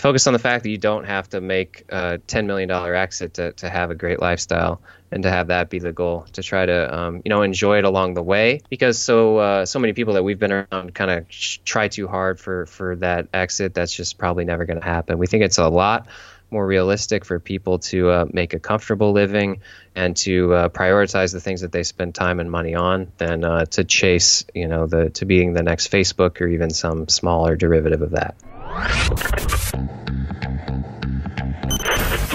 [0.00, 3.52] focus on the fact that you don't have to make a $10 million exit to,
[3.52, 4.80] to have a great lifestyle
[5.12, 7.84] and to have that be the goal to try to um, you know enjoy it
[7.84, 8.60] along the way.
[8.68, 12.40] Because so uh, so many people that we've been around kind of try too hard
[12.40, 15.18] for for that exit that's just probably never going to happen.
[15.18, 16.06] We think it's a lot
[16.50, 19.60] more realistic for people to uh, make a comfortable living
[19.94, 23.64] and to uh, prioritize the things that they spend time and money on than uh,
[23.66, 28.02] to chase you know the to being the next facebook or even some smaller derivative
[28.02, 28.34] of that.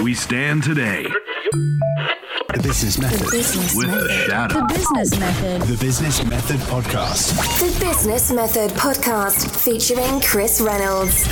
[0.02, 1.06] We stand today
[2.56, 3.20] the Business Method.
[3.20, 4.10] The business with method.
[4.10, 4.54] Shadow.
[4.60, 5.62] The Business Method.
[5.62, 7.60] The Business Method Podcast.
[7.60, 11.26] The Business Method Podcast featuring Chris Reynolds.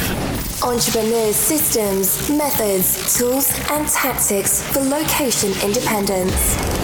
[0.63, 6.84] Entrepreneurs' systems, methods, tools, and tactics for location independence.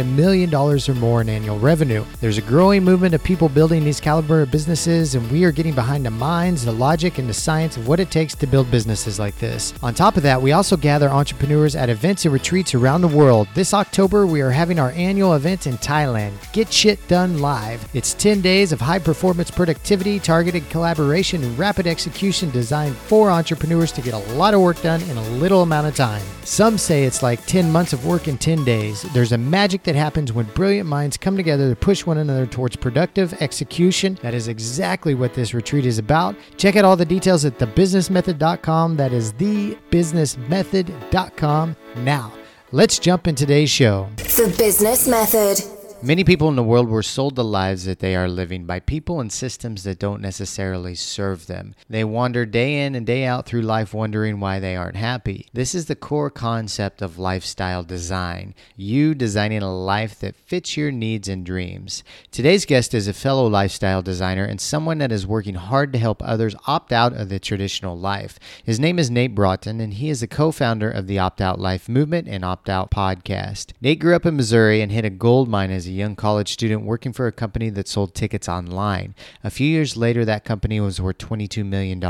[0.00, 2.04] a million dollars or more in annual revenue.
[2.20, 5.74] There's a growing movement of people building these caliber of businesses, and we are getting
[5.74, 9.18] behind the minds, the logic, and the science of what it takes to build businesses
[9.18, 9.74] like this.
[9.82, 13.48] On top of that, we also gather entrepreneurs at events and retreats around the world.
[13.54, 17.88] This October, we are having our annual event in Thailand, Get Shit Done Live.
[17.94, 23.92] It's 10 days of high performance productivity, targeted collaboration, and rapid execution designed for entrepreneurs
[23.92, 26.22] to get a lot of work done in a little amount of time.
[26.44, 29.02] Some say it's like 10 months of work in 10 days.
[29.12, 32.74] There's a magic that happens when brilliant minds come together to push one another towards
[32.76, 34.18] productive execution.
[34.22, 36.34] That is exactly what this retreat is about.
[36.58, 38.96] Check out all the details at thebusinessmethod.com.
[38.96, 41.76] That is thebusinessmethod.com.
[41.96, 42.32] Now,
[42.72, 44.08] let's jump in today's show.
[44.16, 45.75] The Business Method.
[46.02, 49.18] Many people in the world were sold the lives that they are living by people
[49.18, 51.74] and systems that don't necessarily serve them.
[51.88, 55.48] They wander day in and day out through life wondering why they aren't happy.
[55.54, 60.90] This is the core concept of lifestyle design you designing a life that fits your
[60.90, 62.04] needs and dreams.
[62.30, 66.22] Today's guest is a fellow lifestyle designer and someone that is working hard to help
[66.22, 68.38] others opt out of the traditional life.
[68.62, 71.58] His name is Nate Broughton, and he is the co founder of the Opt Out
[71.58, 73.72] Life Movement and Opt Out Podcast.
[73.80, 76.84] Nate grew up in Missouri and hit a gold mine as a young college student
[76.84, 79.14] working for a company that sold tickets online.
[79.44, 82.00] A few years later, that company was worth $22 million.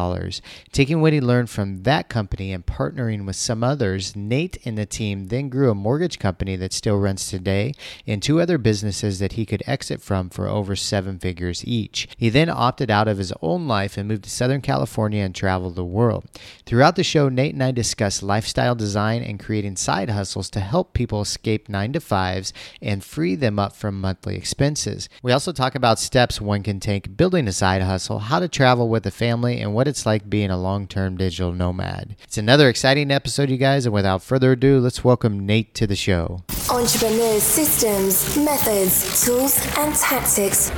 [0.72, 4.86] Taking what he learned from that company and partnering with some others, Nate and the
[4.86, 7.72] team then grew a mortgage company that still runs today
[8.06, 12.08] and two other businesses that he could exit from for over seven figures each.
[12.16, 15.76] He then opted out of his own life and moved to Southern California and traveled
[15.76, 16.24] the world.
[16.64, 20.92] Throughout the show, Nate and I discuss lifestyle design and creating side hustles to help
[20.92, 25.08] people escape nine to fives and free them up up from monthly expenses.
[25.22, 28.88] We also talk about steps one can take building a side hustle, how to travel
[28.88, 32.14] with a family, and what it's like being a long term digital nomad.
[32.22, 35.96] It's another exciting episode, you guys, and without further ado, let's welcome Nate to the
[35.96, 36.44] show.
[36.70, 40.70] Entrepreneurs, systems, methods, tools, and tactics.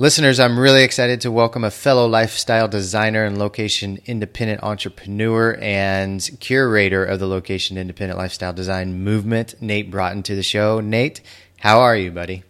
[0.00, 6.30] Listeners, I'm really excited to welcome a fellow lifestyle designer and location independent entrepreneur and
[6.38, 10.78] curator of the location independent lifestyle design movement, Nate Broughton, to the show.
[10.78, 11.20] Nate,
[11.58, 12.44] how are you, buddy?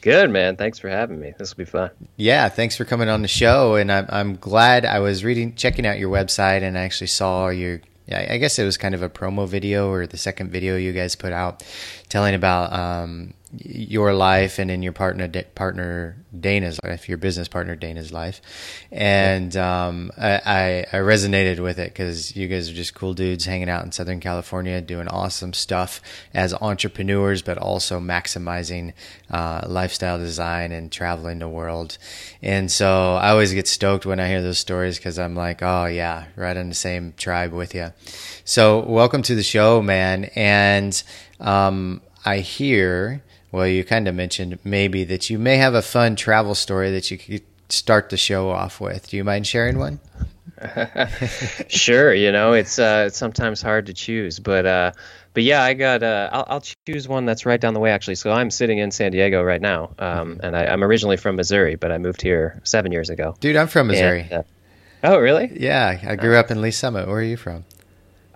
[0.00, 0.56] Good, man.
[0.56, 1.32] Thanks for having me.
[1.38, 1.90] This will be fun.
[2.16, 3.76] Yeah, thanks for coming on the show.
[3.76, 7.50] And I'm, I'm glad I was reading, checking out your website, and I actually saw
[7.50, 10.76] your yeah, I guess it was kind of a promo video or the second video
[10.76, 11.62] you guys put out
[12.10, 13.32] telling about um,
[13.62, 18.40] your life and in your partner partner Dana's life, your business partner Dana's life,
[18.90, 23.68] and um, I, I, resonated with it because you guys are just cool dudes hanging
[23.68, 26.00] out in Southern California, doing awesome stuff
[26.32, 28.92] as entrepreneurs, but also maximizing
[29.30, 31.98] uh, lifestyle design and traveling the world.
[32.42, 35.86] And so I always get stoked when I hear those stories because I'm like, oh
[35.86, 37.92] yeah, right in the same tribe with you.
[38.44, 41.02] So welcome to the show, man, and
[41.40, 43.22] um, I hear
[43.54, 47.08] well, you kind of mentioned maybe that you may have a fun travel story that
[47.12, 49.08] you could start the show off with.
[49.08, 50.00] Do you mind sharing one?
[51.68, 52.12] sure.
[52.12, 54.90] You know, it's uh, it's sometimes hard to choose, but uh,
[55.34, 56.02] but yeah, I got.
[56.02, 58.16] Uh, I'll, I'll choose one that's right down the way actually.
[58.16, 61.76] So I'm sitting in San Diego right now, um, and I, am originally from Missouri,
[61.76, 63.36] but I moved here seven years ago.
[63.38, 64.22] Dude, I'm from Missouri.
[64.22, 64.42] And, uh,
[65.04, 65.52] oh, really?
[65.54, 67.06] Yeah, I grew up in Lee's Summit.
[67.06, 67.64] Where are you from?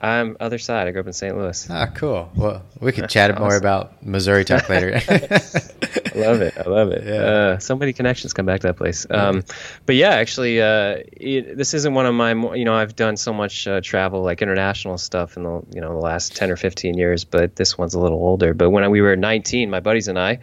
[0.00, 0.86] I'm other side.
[0.86, 1.36] I grew up in St.
[1.36, 1.68] Louis.
[1.70, 2.30] Ah, cool.
[2.36, 3.42] Well, we could chat awesome.
[3.42, 4.94] more about Missouri talk later.
[5.08, 6.54] I love it.
[6.56, 7.04] I love it.
[7.04, 7.14] Yeah.
[7.14, 9.06] Uh, so many connections come back to that place.
[9.10, 9.44] Um,
[9.86, 12.32] but yeah, actually, uh, it, this isn't one of my.
[12.54, 15.88] You know, I've done so much uh, travel, like international stuff, in the you know
[15.88, 17.24] the last ten or fifteen years.
[17.24, 18.54] But this one's a little older.
[18.54, 20.38] But when we were 19, my buddies and I,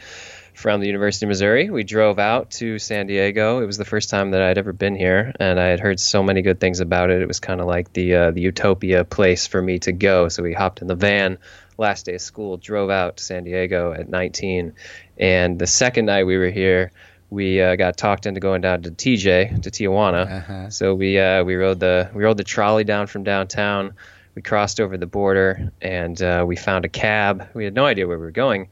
[0.56, 3.62] from the University of Missouri, we drove out to San Diego.
[3.62, 6.24] It was the first time that I'd ever been here, and I had heard so
[6.24, 7.22] many good things about it.
[7.22, 10.30] It was kind of like the uh, the utopia place for me to go.
[10.30, 11.38] So we hopped in the van
[11.78, 14.74] last day of school, drove out to San Diego at 19,
[15.18, 16.92] and the second night we were here,
[17.30, 20.31] we uh, got talked into going down to TJ to Tijuana.
[20.31, 20.69] Uh-huh.
[20.69, 23.94] So we uh, we rode the we rode the trolley down from downtown.
[24.36, 27.48] We crossed over the border and uh, we found a cab.
[27.54, 28.68] We had no idea where we were going,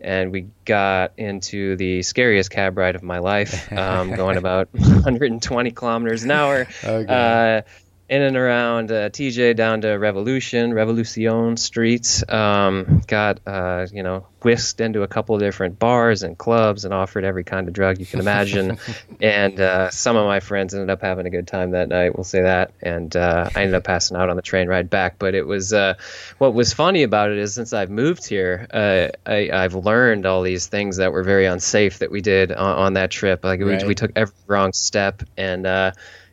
[0.00, 5.70] and we got into the scariest cab ride of my life, um, going about 120
[5.72, 6.66] kilometers an hour.
[6.84, 7.06] Okay.
[7.08, 7.62] Uh,
[8.08, 12.24] in and around uh, TJ down to Revolution, Revolution streets.
[12.28, 16.94] Um, got uh, you know whisked into a couple of different bars and clubs and
[16.94, 18.78] offered every kind of drug you can imagine.
[19.20, 22.16] and uh, some of my friends ended up having a good time that night.
[22.16, 22.72] We'll say that.
[22.80, 25.18] And uh, I ended up passing out on the train ride back.
[25.18, 25.94] But it was uh,
[26.38, 30.42] what was funny about it is since I've moved here, uh, I, I've learned all
[30.42, 33.44] these things that were very unsafe that we did on, on that trip.
[33.44, 33.82] Like Right.
[33.82, 35.66] we, we took every wrong step and.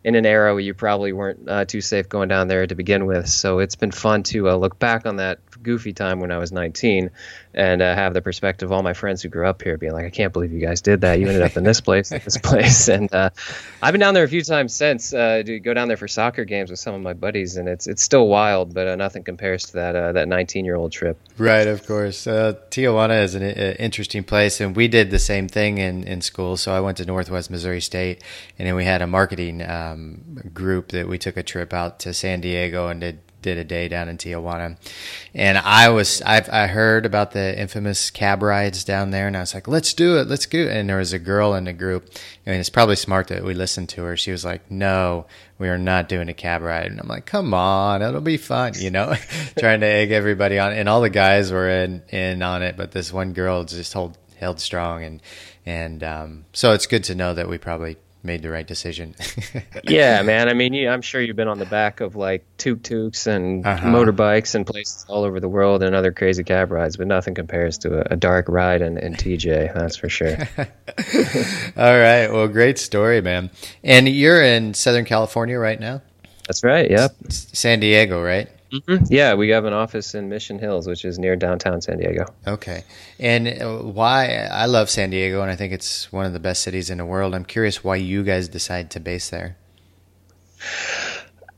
[0.05, 3.07] In an era where you probably weren't uh, too safe going down there to begin
[3.07, 3.27] with.
[3.27, 6.53] So it's been fun to uh, look back on that goofy time when I was
[6.53, 7.09] 19
[7.53, 10.05] and uh, have the perspective of all my friends who grew up here being like,
[10.05, 11.19] I can't believe you guys did that.
[11.19, 12.89] You ended up in this place, this place.
[12.95, 13.31] And uh,
[13.81, 16.45] I've been down there a few times since uh, to go down there for soccer
[16.45, 19.65] games with some of my buddies, and it's it's still wild, but uh, nothing compares
[19.65, 21.19] to that uh, that 19 year old trip.
[21.37, 22.27] Right, of course.
[22.27, 26.57] Uh, Tijuana is an interesting place, and we did the same thing in, in school.
[26.57, 28.23] So I went to Northwest Missouri State,
[28.59, 32.13] and then we had a marketing um, group that we took a trip out to
[32.13, 34.75] San Diego and did did a day down in Tijuana.
[35.35, 39.41] And I was I've I heard about the infamous cab rides down there, and I
[39.41, 40.75] was like, let's do it, let's do it.
[40.75, 42.09] And there was a girl in the group.
[42.45, 44.17] I mean, it's probably smart that we listened to her.
[44.17, 45.27] She was like, no.
[45.57, 48.73] We are not doing a cab ride, and I'm like, "Come on, it'll be fun,"
[48.75, 49.15] you know,
[49.57, 50.73] trying to egg everybody on.
[50.73, 54.17] And all the guys were in in on it, but this one girl just hold,
[54.37, 55.21] held strong, and
[55.65, 59.15] and um, so it's good to know that we probably made the right decision.
[59.83, 60.49] yeah, man.
[60.49, 63.65] I mean, you, I'm sure you've been on the back of like tuk tuks and
[63.65, 63.87] Uh-huh.
[63.87, 67.77] motorbikes and places all over the world and other crazy cab rides, but nothing compares
[67.79, 69.73] to a, a dark ride in, in TJ.
[69.73, 70.35] That's for sure.
[71.77, 73.49] all right, well, great story, man.
[73.83, 76.01] And you're in Southern California right now,
[76.47, 76.89] That's right.
[76.89, 77.15] Yep.
[77.29, 78.49] San Diego, right?
[78.75, 79.07] Mhm.
[79.09, 82.25] Yeah, we have an office in Mission Hills, which is near downtown San Diego.
[82.47, 82.83] Okay.
[83.19, 86.61] And uh, why I love San Diego, and I think it's one of the best
[86.61, 87.33] cities in the world.
[87.33, 89.57] I'm curious why you guys decide to base there.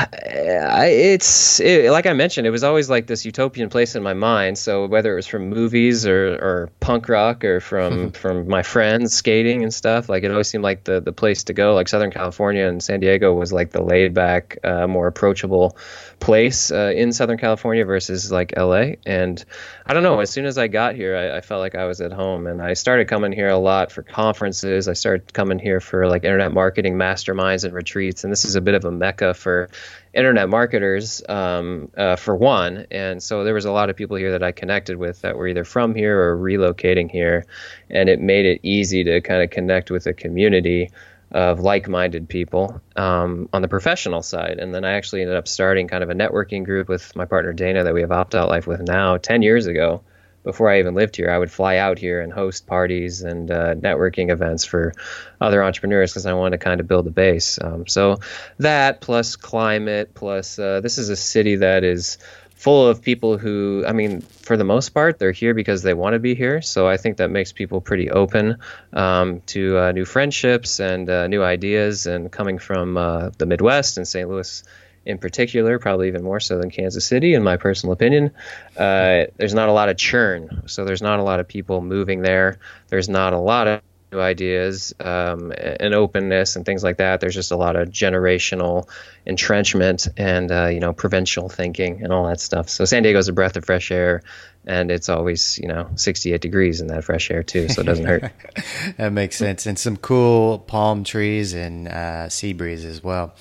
[0.00, 4.12] I, it's it, like I mentioned, it was always like this utopian place in my
[4.12, 4.58] mind.
[4.58, 9.14] So whether it was from movies or, or punk rock or from from my friends
[9.14, 11.74] skating and stuff, like it always seemed like the the place to go.
[11.74, 15.76] Like Southern California and San Diego was like the laid back, uh, more approachable
[16.20, 18.92] place uh, in Southern California versus like LA.
[19.06, 19.42] And
[19.86, 20.20] I don't know.
[20.20, 22.60] As soon as I got here, I, I felt like I was at home, and
[22.60, 24.88] I started coming here a lot for conferences.
[24.88, 28.60] I started coming here for like internet marketing masterminds and retreats, and this is a
[28.60, 29.68] bit of a mecca for
[30.14, 32.86] internet marketers um, uh, for one.
[32.90, 35.46] And so there was a lot of people here that I connected with that were
[35.46, 37.46] either from here or relocating here,
[37.88, 40.90] and it made it easy to kind of connect with a community
[41.30, 44.58] of like-minded people um, on the professional side.
[44.58, 47.52] And then I actually ended up starting kind of a networking group with my partner
[47.52, 50.02] Dana that we have Opt Out Life with now 10 years ago.
[50.44, 53.74] Before I even lived here, I would fly out here and host parties and uh,
[53.74, 54.94] networking events for
[55.40, 57.58] other entrepreneurs because I wanted to kind of build a base.
[57.60, 58.20] Um, so
[58.58, 62.16] that plus climate plus uh, this is a city that is
[62.58, 66.14] full of people who, I mean, for the most part, they're here because they want
[66.14, 66.60] to be here.
[66.60, 68.56] So I think that makes people pretty open
[68.92, 72.06] um, to uh, new friendships and uh, new ideas.
[72.06, 74.28] And coming from uh, the Midwest and St.
[74.28, 74.64] Louis
[75.06, 78.32] in particular, probably even more so than Kansas City, in my personal opinion,
[78.76, 80.64] uh, there's not a lot of churn.
[80.66, 82.58] So there's not a lot of people moving there.
[82.88, 83.80] There's not a lot of
[84.12, 87.20] new ideas um, and openness and things like that.
[87.20, 88.88] There's just a lot of generational
[89.26, 92.68] entrenchment and uh, you know provincial thinking and all that stuff.
[92.68, 94.22] So San Diego's a breath of fresh air,
[94.68, 98.04] and it's always you know 68 degrees in that fresh air too, so it doesn't
[98.04, 98.30] hurt.
[98.98, 99.64] that makes sense.
[99.64, 103.34] And some cool palm trees and uh, sea breeze as well.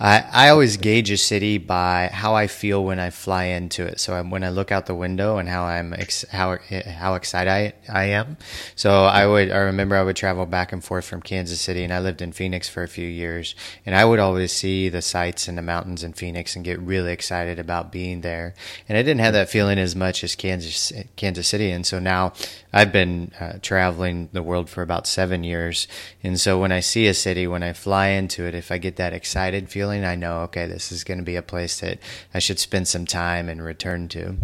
[0.00, 4.00] I, I always gauge a city by how I feel when I fly into it.
[4.00, 7.50] So I, when I look out the window and how I'm ex- how how excited
[7.50, 8.38] I, I am.
[8.74, 11.92] So I would I remember I would travel back and forth from Kansas City, and
[11.92, 15.48] I lived in Phoenix for a few years, and I would always see the sights
[15.48, 18.54] and the mountains in Phoenix and get really excited about being there.
[18.88, 20.61] And I didn't have that feeling as much as Kansas.
[20.62, 22.32] Kansas Kansas City, and so now
[22.72, 25.88] I've been uh, traveling the world for about seven years,
[26.22, 28.96] and so when I see a city, when I fly into it, if I get
[28.96, 31.98] that excited feeling, I know okay, this is going to be a place that
[32.32, 34.36] I should spend some time and return to.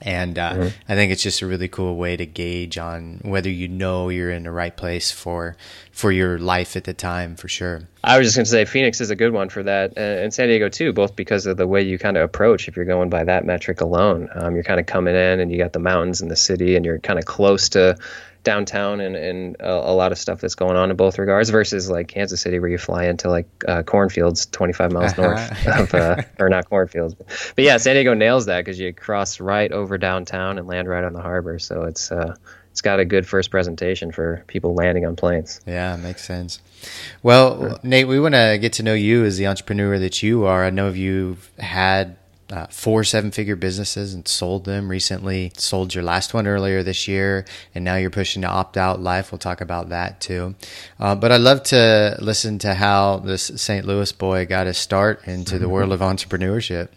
[0.00, 0.92] And uh, mm-hmm.
[0.92, 4.30] I think it's just a really cool way to gauge on whether you know you're
[4.30, 5.56] in the right place for
[5.90, 7.82] for your life at the time, for sure.
[8.04, 10.46] I was just going to say Phoenix is a good one for that, and San
[10.46, 12.68] Diego too, both because of the way you kind of approach.
[12.68, 15.58] If you're going by that metric alone, um, you're kind of coming in and you
[15.58, 17.98] got the mountains and the city, and you're kind of close to
[18.44, 21.90] downtown and, and a, a, lot of stuff that's going on in both regards versus
[21.90, 26.22] like Kansas City where you fly into like uh, cornfields 25 miles north of uh,
[26.38, 27.26] or not cornfields but,
[27.56, 31.04] but, yeah San Diego nails that because you cross right over downtown and land right
[31.04, 31.58] on the harbor.
[31.58, 32.36] So it's uh,
[32.70, 35.60] it's got a good first presentation for people landing on planes.
[35.66, 36.60] Yeah makes sense.
[37.22, 37.78] Well sure.
[37.82, 40.64] Nate we want to get to know you as the entrepreneur that you are.
[40.64, 42.17] I know you've had
[42.50, 45.52] uh, four seven figure businesses and sold them recently.
[45.56, 49.30] Sold your last one earlier this year, and now you're pushing to opt out life.
[49.32, 50.54] We'll talk about that too.
[50.98, 53.84] Uh, but I'd love to listen to how this St.
[53.84, 56.88] Louis boy got his start into the world of entrepreneurship.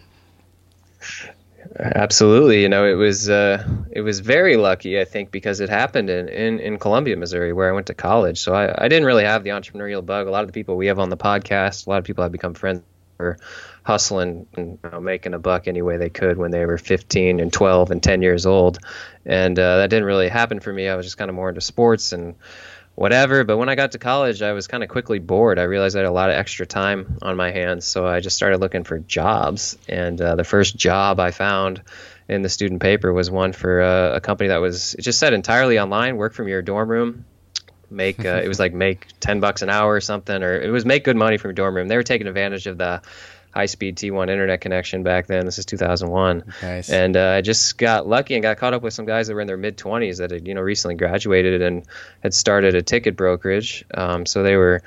[1.79, 6.09] Absolutely, you know it was uh, it was very lucky, I think, because it happened
[6.09, 8.39] in, in, in Columbia, Missouri, where I went to college.
[8.39, 10.27] So I, I didn't really have the entrepreneurial bug.
[10.27, 12.31] A lot of the people we have on the podcast, a lot of people I've
[12.31, 12.83] become friends
[13.29, 13.41] with
[13.83, 17.39] hustling and you know, making a buck any way they could when they were 15
[17.39, 18.79] and 12 and 10 years old.
[19.25, 20.87] And uh, that didn't really happen for me.
[20.87, 22.35] I was just kind of more into sports and
[22.95, 23.43] whatever.
[23.43, 25.57] But when I got to college, I was kind of quickly bored.
[25.57, 27.85] I realized I had a lot of extra time on my hands.
[27.85, 29.77] So I just started looking for jobs.
[29.87, 31.81] And uh, the first job I found
[32.27, 35.79] in the student paper was one for uh, a company that was, just said entirely
[35.79, 37.25] online, work from your dorm room
[37.91, 40.85] make uh, it was like make 10 bucks an hour or something or it was
[40.85, 43.01] make good money from your dorm room they were taking advantage of the
[43.53, 45.45] high speed T1 internet connection back then.
[45.45, 46.53] This is 2001.
[46.61, 46.89] Nice.
[46.89, 49.41] And uh, I just got lucky and got caught up with some guys that were
[49.41, 51.85] in their mid 20s that had, you know, recently graduated and
[52.21, 53.85] had started a ticket brokerage.
[53.93, 54.81] Um, so they were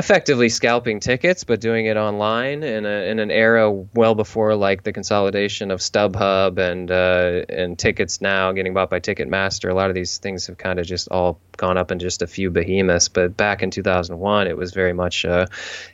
[0.00, 4.82] effectively scalping tickets, but doing it online in, a, in an era well before like
[4.82, 9.70] the consolidation of StubHub and uh, and tickets now getting bought by Ticketmaster.
[9.70, 12.26] A lot of these things have kind of just all gone up in just a
[12.26, 13.08] few behemoths.
[13.08, 15.46] But back in 2001, it was very much uh,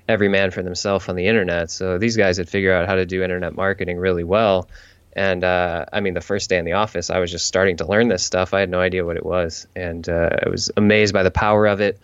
[0.08, 1.72] every man for themselves on the internet.
[1.72, 4.68] So these guys had figured out how to do internet marketing really well.
[5.14, 7.86] And uh, I mean, the first day in the office, I was just starting to
[7.86, 8.54] learn this stuff.
[8.54, 11.66] I had no idea what it was, and uh, I was amazed by the power
[11.66, 11.98] of it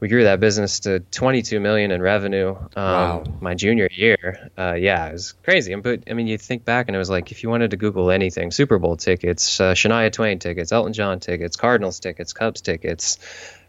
[0.00, 3.24] we grew that business to 22 million in revenue um, wow.
[3.40, 4.50] my junior year.
[4.58, 5.74] Uh, yeah, it was crazy.
[5.74, 8.10] But I mean, you think back and it was like if you wanted to Google
[8.10, 13.18] anything, Super Bowl tickets, uh, Shania Twain tickets, Elton John tickets, Cardinals tickets, Cubs tickets,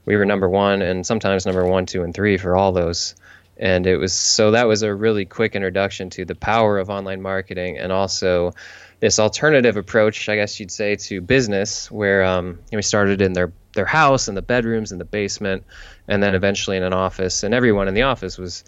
[0.06, 3.14] we were number one and sometimes number one, two, and three for all those.
[3.58, 7.22] And it was so that was a really quick introduction to the power of online
[7.22, 8.54] marketing and also
[9.02, 13.52] this alternative approach, I guess you'd say, to business, where um, we started in their
[13.74, 15.64] their house and the bedrooms and the basement
[16.08, 18.64] and then eventually in an office and everyone in the office was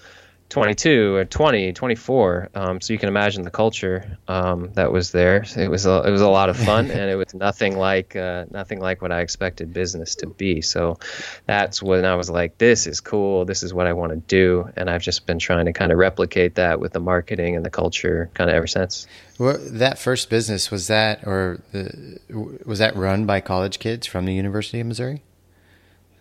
[0.54, 5.44] 22 or 20 24 um, so you can imagine the culture um, that was there.
[5.58, 8.46] It was a, it was a lot of fun and it was nothing like uh,
[8.52, 10.62] nothing like what I expected business to be.
[10.62, 11.00] So
[11.48, 13.46] that's when I was like this is cool.
[13.46, 14.70] This is what I want to do.
[14.78, 17.72] And I've just been trying to kind of replicate that with the marketing and the
[17.72, 19.08] culture kind of ever since.
[19.40, 22.20] Well, that first business was that or the,
[22.64, 25.24] was that run by college kids from the University of Missouri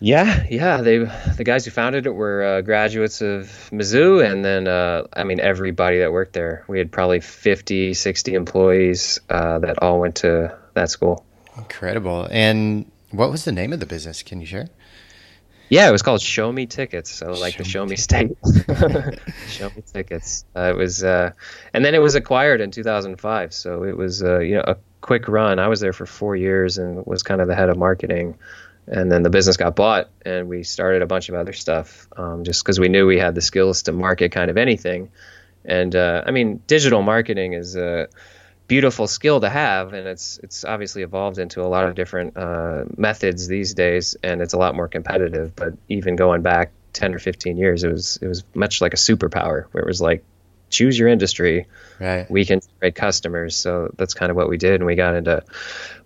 [0.03, 0.81] yeah, yeah.
[0.81, 5.23] They the guys who founded it were uh, graduates of Mizzou, and then uh, I
[5.23, 6.65] mean everybody that worked there.
[6.67, 11.25] We had probably 50, 60 employees uh, that all went to that school.
[11.57, 12.27] Incredible.
[12.29, 14.23] And what was the name of the business?
[14.23, 14.67] Can you share?
[15.69, 17.09] Yeah, it was called Show Me Tickets.
[17.09, 18.31] So like show the Show Me State,
[19.47, 20.43] Show Me Tickets.
[20.53, 21.31] Uh, it was, uh,
[21.73, 23.53] and then it was acquired in 2005.
[23.53, 25.59] So it was, uh, you know, a quick run.
[25.59, 28.37] I was there for four years and was kind of the head of marketing
[28.87, 32.43] and then the business got bought and we started a bunch of other stuff um,
[32.43, 35.09] just because we knew we had the skills to market kind of anything.
[35.65, 38.09] And uh, i mean digital marketing is a
[38.67, 42.85] beautiful skill to have and it's it's obviously evolved into a lot of different uh,
[42.97, 45.55] methods these days and it's a lot more competitive.
[45.55, 48.97] But even going back 10 or 15 years it was it was much like a
[48.97, 50.23] superpower where it was like
[50.69, 51.67] choose your industry.
[51.99, 52.29] Right.
[52.29, 53.55] We can generate customers.
[53.55, 55.43] So that's kind of what we did and we got into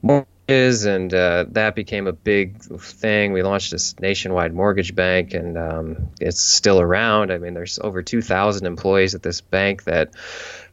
[0.02, 3.34] more is, and uh, that became a big thing.
[3.34, 7.32] We launched this nationwide mortgage bank, and um, it's still around.
[7.32, 10.12] I mean, there's over 2,000 employees at this bank that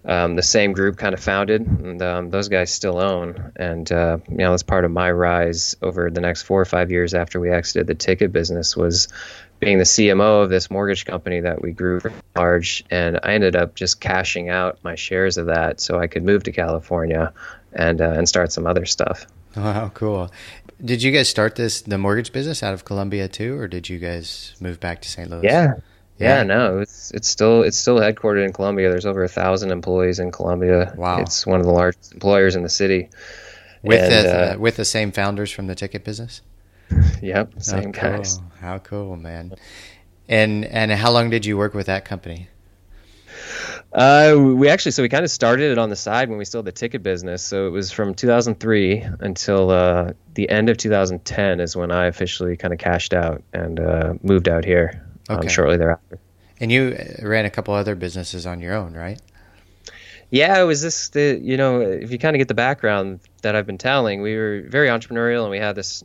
[0.05, 3.53] um, the same group kind of founded, and um, those guys still own.
[3.57, 6.91] And uh, you know, that's part of my rise over the next four or five
[6.91, 9.09] years after we exited the ticket business was
[9.61, 12.01] being the CMO of this mortgage company that we grew
[12.37, 16.23] large, and I ended up just cashing out my shares of that so I could
[16.23, 17.33] move to California
[17.73, 19.27] and uh, and start some other stuff.
[19.57, 20.31] Wow, cool.
[20.85, 23.99] Did you guys start this the mortgage business out of Columbia too, or did you
[23.99, 25.31] guys move back to St.
[25.31, 25.45] Louis?
[25.45, 25.75] Yeah.
[26.19, 26.39] Yeah.
[26.39, 28.89] Yeah, no, it's it's still it's still headquartered in Columbia.
[28.89, 30.95] There's over a thousand employees in Columbia.
[30.97, 31.19] Wow.
[31.19, 33.09] it's one of the largest employers in the city.
[33.83, 36.41] with And, the uh, with the same founders from the ticket business.
[37.23, 38.11] Yep, same oh, cool.
[38.11, 38.41] guys.
[38.61, 39.55] How cool, man!
[40.29, 42.49] And and how long did you work with that company?
[43.95, 46.59] Uh, we actually, so we kind of started it on the side when we still
[46.59, 47.45] had the ticket business.
[47.45, 52.57] So it was from 2003 until uh, the end of 2010 is when I officially
[52.57, 55.49] kind of cashed out and uh, moved out here um, Okay.
[55.49, 56.19] shortly thereafter.
[56.59, 59.21] And you uh, ran a couple other businesses on your own, right?
[60.31, 63.55] Yeah, it was this, the, you know, if you kind of get the background that
[63.55, 66.03] I've been telling, we were very entrepreneurial and we had this,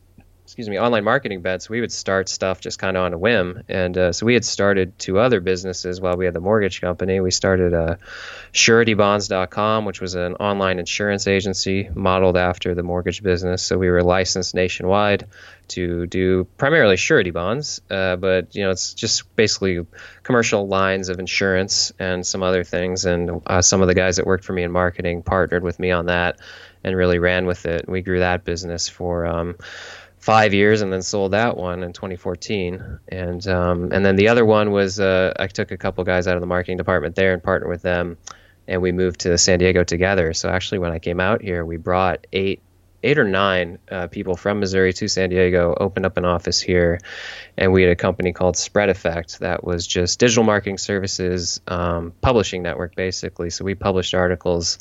[0.50, 1.70] excuse me, online marketing bets.
[1.70, 3.62] We would start stuff just kind of on a whim.
[3.70, 7.20] And uh, so we had started two other businesses while we had the mortgage company.
[7.20, 7.98] We started uh,
[8.52, 13.62] suretybonds.com, which was an online insurance agency modeled after the mortgage business.
[13.62, 15.28] So we were licensed nationwide
[15.68, 19.86] to do primarily surety bonds, uh, but you know it's just basically
[20.24, 23.06] commercial lines of insurance and some other things.
[23.06, 25.92] And uh, some of the guys that worked for me in marketing partnered with me
[25.92, 26.40] on that
[26.84, 27.88] and really ran with it.
[27.88, 29.28] We grew that business for.
[29.28, 29.56] Um,
[30.30, 34.46] five years and then sold that one in 2014 and um, and then the other
[34.46, 37.42] one was uh, I took a couple guys out of the marketing department there and
[37.42, 38.16] partnered with them
[38.68, 40.34] and we moved to San Diego together.
[40.34, 42.62] So actually when I came out here we brought eight
[43.02, 47.00] eight or nine uh, people from Missouri to San Diego opened up an office here
[47.58, 52.14] and we had a company called Spread Effect that was just digital marketing services um,
[52.22, 53.50] publishing network basically.
[53.50, 54.78] So we published articles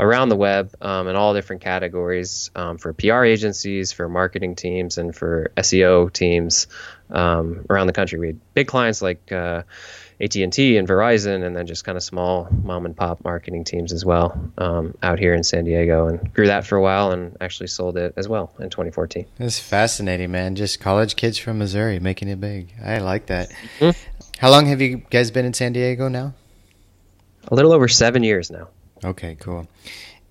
[0.00, 4.98] around the web um, in all different categories um, for PR agencies, for marketing teams,
[4.98, 6.66] and for SEO teams
[7.10, 8.18] um, around the country.
[8.18, 9.62] We had big clients like uh,
[10.20, 14.04] AT&T and Verizon, and then just kind of small mom and pop marketing teams as
[14.04, 17.66] well um, out here in San Diego, and grew that for a while, and actually
[17.68, 19.26] sold it as well in 2014.
[19.38, 20.56] That's fascinating, man.
[20.56, 22.72] Just college kids from Missouri making it big.
[22.82, 23.50] I like that.
[23.78, 23.96] Mhm.
[24.38, 26.32] How long have you guys been in San Diego now?
[27.48, 28.68] A little over seven years now.
[29.04, 29.66] Okay, cool.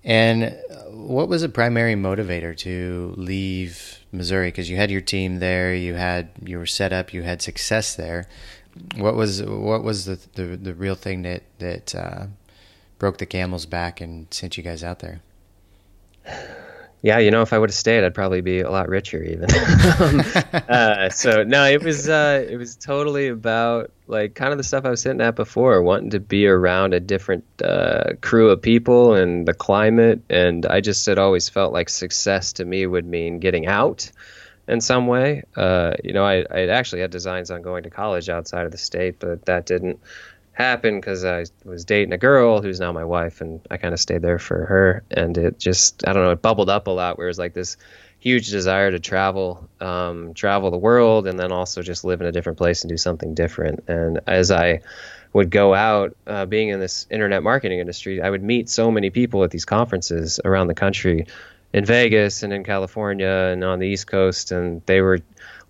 [0.02, 4.48] And uh, what was the primary motivator to leave Missouri?
[4.48, 7.94] Because you had your team there, you had you were set up, you had success
[7.94, 8.26] there.
[8.96, 12.26] What was what was the the, the real thing that that uh,
[12.98, 15.20] broke the camel's back and sent you guys out there?
[17.02, 19.48] Yeah, you know, if I would have stayed, I'd probably be a lot richer even.
[20.00, 20.22] um,
[20.68, 24.84] uh, so no, it was uh, it was totally about like kind of the stuff
[24.84, 29.14] I was sitting at before, wanting to be around a different uh, crew of people
[29.14, 33.38] and the climate, and I just had always felt like success to me would mean
[33.38, 34.10] getting out
[34.68, 35.44] in some way.
[35.56, 38.78] Uh, you know, I I actually had designs on going to college outside of the
[38.78, 40.00] state, but that didn't
[40.60, 44.00] happen because I was dating a girl who's now my wife, and I kind of
[44.00, 45.02] stayed there for her.
[45.10, 47.54] And it just, I don't know, it bubbled up a lot where it was like
[47.54, 47.76] this
[48.18, 52.32] huge desire to travel, um, travel the world, and then also just live in a
[52.32, 53.84] different place and do something different.
[53.88, 54.80] And as I
[55.32, 59.10] would go out, uh, being in this internet marketing industry, I would meet so many
[59.10, 61.26] people at these conferences around the country,
[61.72, 65.20] in Vegas and in California and on the East Coast, and they were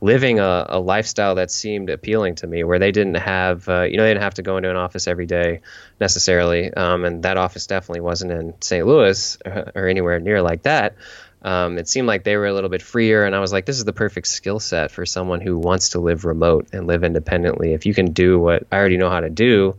[0.00, 3.96] living a, a lifestyle that seemed appealing to me, where they didn't have, uh, you
[3.96, 5.60] know, they didn't have to go into an office every day
[6.00, 8.86] necessarily, um, and that office definitely wasn't in St.
[8.86, 10.94] Louis or, or anywhere near like that.
[11.42, 13.78] Um, it seemed like they were a little bit freer, and I was like, this
[13.78, 17.72] is the perfect skill set for someone who wants to live remote and live independently.
[17.72, 19.76] If you can do what I already know how to do,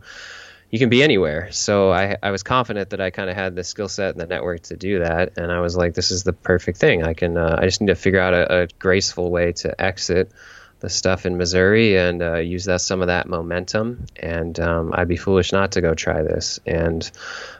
[0.72, 1.52] you can be anywhere.
[1.52, 4.26] So I, I was confident that I kind of had the skill set and the
[4.26, 5.36] network to do that.
[5.36, 7.04] And I was like, this is the perfect thing.
[7.04, 10.32] I can, uh, I just need to figure out a, a graceful way to exit
[10.80, 14.06] the stuff in Missouri and uh, use that some of that momentum.
[14.16, 16.58] And um, I'd be foolish not to go try this.
[16.64, 17.08] And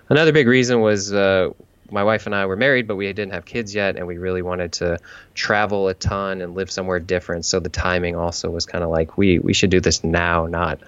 [0.09, 1.51] another big reason was uh,
[1.91, 4.41] my wife and I were married, but we didn't have kids yet, and we really
[4.41, 4.99] wanted to
[5.35, 7.45] travel a ton and live somewhere different.
[7.45, 10.81] So the timing also was kind of like we we should do this now, not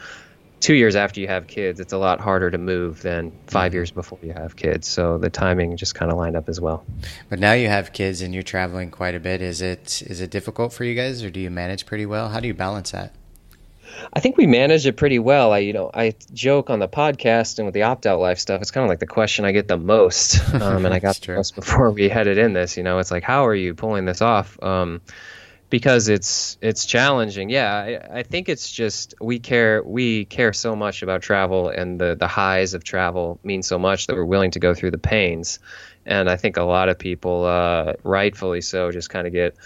[0.61, 1.81] two years after you have kids.
[1.81, 4.89] It's a lot harder to move than 5 years before you have kids.
[4.89, 6.85] So the timing just kind of lined up as well.
[7.29, 9.43] But now you have kids and you're traveling quite a bit.
[9.43, 12.29] Is it is it difficult for you guys, or do you manage pretty well?
[12.29, 13.15] How do you balance that?
[14.13, 15.53] I think we manage it pretty well.
[15.53, 18.61] I, you know, I joke on the podcast and with the opt out life stuff.
[18.61, 21.55] It's kind of like the question I get the most, um, and I got most
[21.55, 22.77] before we headed in this.
[22.77, 24.61] You know, it's like, how are you pulling this off?
[24.63, 25.01] Um,
[25.75, 27.51] because it's it's challenging.
[27.51, 32.01] Yeah, I, I think it's just we care we care so much about travel, and
[32.01, 34.99] the the highs of travel mean so much that we're willing to go through the
[34.99, 35.59] pains.
[36.07, 39.57] And I think a lot of people, uh, rightfully so, just kind of get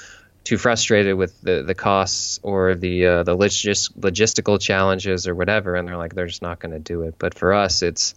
[0.45, 5.75] too frustrated with the, the costs or the uh, the logis- logistical challenges or whatever,
[5.75, 7.17] and they're like they're just not going to do it.
[7.19, 8.15] But for us, it's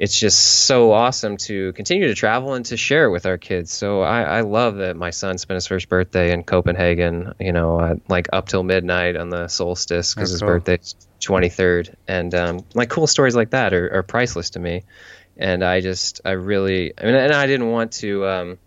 [0.00, 3.70] it's just so awesome to continue to travel and to share with our kids.
[3.70, 7.78] So I, I love that my son spent his first birthday in Copenhagen, you know,
[7.78, 10.48] uh, like up till midnight on the solstice because his cool.
[10.48, 11.94] birthday's 23rd.
[12.08, 14.84] And um, like cool stories like that are, are priceless to me.
[15.36, 18.58] And I just, I really, I mean, and I didn't want to, um,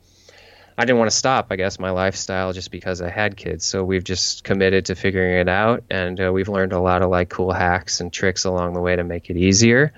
[0.78, 3.66] I didn't want to stop, I guess, my lifestyle just because I had kids.
[3.66, 5.84] So we've just committed to figuring it out.
[5.90, 8.96] And uh, we've learned a lot of like cool hacks and tricks along the way
[8.96, 9.94] to make it easier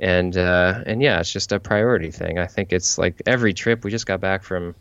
[0.00, 2.38] and uh, and yeah, it's just a priority thing.
[2.38, 3.84] I think it's like every trip.
[3.84, 4.74] We just got back from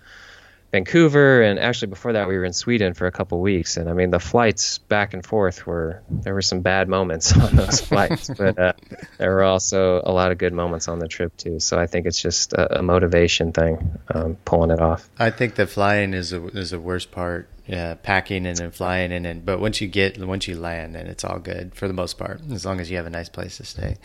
[0.71, 3.77] Vancouver, and actually before that, we were in Sweden for a couple weeks.
[3.77, 7.55] And I mean, the flights back and forth were there were some bad moments on
[7.55, 8.73] those flights, but uh,
[9.17, 11.59] there were also a lot of good moments on the trip too.
[11.59, 15.09] So I think it's just a, a motivation thing, um, pulling it off.
[15.17, 17.47] I think the flying is a, is the worst part.
[17.67, 21.05] Yeah, packing and then flying and then, but once you get once you land, then
[21.07, 23.57] it's all good for the most part, as long as you have a nice place
[23.57, 23.97] to stay.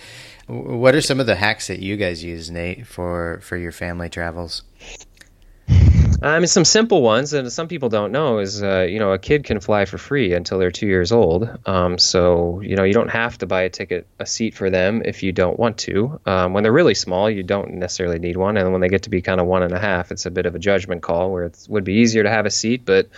[0.48, 4.08] What are some of the hacks that you guys use, Nate, for for your family
[4.08, 4.64] travels?
[6.22, 9.18] I mean, some simple ones, and some people don't know is, uh, you know, a
[9.18, 11.48] kid can fly for free until they're two years old.
[11.66, 15.02] Um, so, you know, you don't have to buy a ticket, a seat for them
[15.04, 16.20] if you don't want to.
[16.24, 19.10] Um, when they're really small, you don't necessarily need one, and when they get to
[19.10, 21.44] be kind of one and a half, it's a bit of a judgment call where
[21.44, 22.84] it would be easier to have a seat.
[22.84, 23.08] But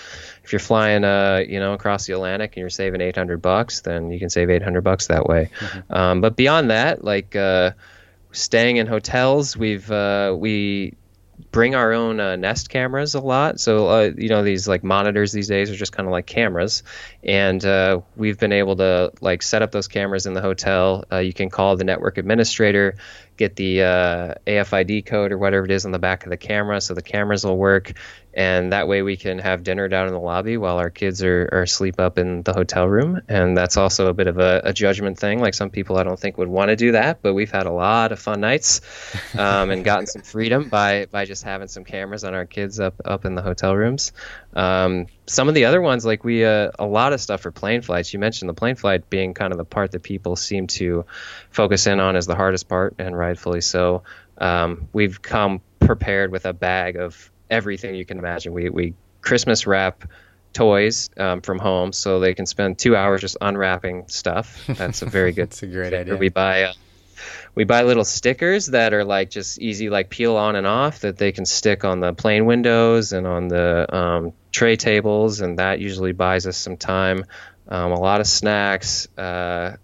[0.43, 4.11] if you're flying, uh, you know, across the Atlantic and you're saving 800 bucks, then
[4.11, 5.51] you can save 800 bucks that way.
[5.91, 7.73] Um, but beyond that, like uh,
[8.33, 10.95] staying in hotels, we've uh, we
[11.55, 13.61] bring our own uh, Nest cameras a lot.
[13.61, 16.83] So uh, you know these like monitors these days are just kind of like cameras,
[17.23, 21.05] and uh, we've been able to like set up those cameras in the hotel.
[21.11, 22.97] Uh, you can call the network administrator,
[23.37, 26.81] get the uh, AFID code or whatever it is on the back of the camera,
[26.81, 27.93] so the cameras will work.
[28.37, 31.49] And that way we can have dinner down in the lobby while our kids are,
[31.53, 33.21] are asleep up in the hotel room.
[33.29, 35.41] And that's also a bit of a, a judgment thing.
[35.41, 37.71] Like some people I don't think would want to do that, but we've had a
[37.73, 38.81] lot of fun nights
[39.39, 43.01] um, and gotten some freedom by, by just having some cameras on our kids up,
[43.05, 44.13] up in the hotel rooms.
[44.55, 47.83] Um, some of the other ones, like we, uh, a lot of stuff for plane
[47.83, 48.13] flights.
[48.13, 51.07] You mentioned the plane flight being kind of the part that people seem to
[51.51, 54.05] focus in on as the hardest part, and rightfully so.
[54.39, 58.53] Um, we've come prepared with a bag of everything you can imagine.
[58.53, 60.05] We we Christmas wrap
[60.53, 64.65] toys um, from home so they can spend two hours just unwrapping stuff.
[64.69, 65.51] That's a very good.
[65.51, 66.17] That's a great idea.
[66.17, 66.65] We buy.
[66.65, 66.73] Uh,
[67.55, 71.17] we buy little stickers that are like just easy like peel on and off that
[71.17, 75.81] they can stick on the plane windows and on the um, tray tables and that
[75.81, 77.25] usually buys us some time.
[77.67, 79.77] Um, a lot of snacks uh,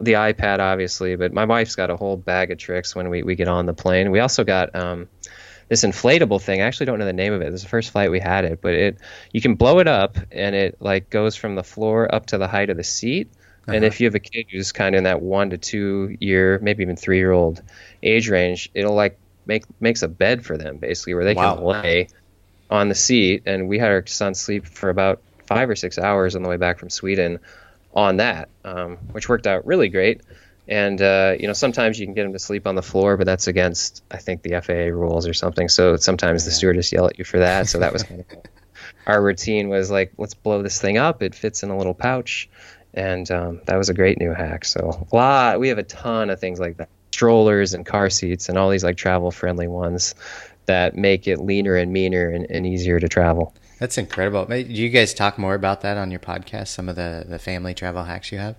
[0.00, 3.34] the ipad obviously but my wife's got a whole bag of tricks when we, we
[3.36, 4.10] get on the plane.
[4.10, 5.08] We also got um,
[5.68, 6.60] this inflatable thing.
[6.60, 7.46] I actually don't know the name of it.
[7.46, 8.98] This is the first flight we had it but it
[9.32, 12.48] you can blow it up and it like goes from the floor up to the
[12.48, 13.30] height of the seat.
[13.68, 16.58] And if you have a kid who's kind of in that one to two year,
[16.60, 17.62] maybe even three year old
[18.02, 21.54] age range, it'll like make makes a bed for them basically where they Wow.
[21.54, 22.08] can lay
[22.72, 23.42] on the seat.
[23.44, 26.56] And we had our son sleep for about five or six hours on the way
[26.56, 27.38] back from Sweden
[27.94, 30.22] on that, um, which worked out really great.
[30.66, 33.26] And uh, you know, sometimes you can get them to sleep on the floor, but
[33.26, 35.68] that's against I think the FAA rules or something.
[35.68, 37.68] So sometimes the stewardess yell at you for that.
[37.68, 38.26] So that was kind of
[39.06, 41.22] our routine was like, let's blow this thing up.
[41.22, 42.48] It fits in a little pouch,
[42.94, 44.64] and um, that was a great new hack.
[44.64, 48.48] So a lot, we have a ton of things like that, strollers and car seats
[48.48, 50.14] and all these like travel friendly ones
[50.66, 53.54] that make it leaner and meaner and, and easier to travel.
[53.78, 54.44] That's incredible.
[54.44, 56.68] Do you guys talk more about that on your podcast?
[56.68, 58.56] Some of the the family travel hacks you have.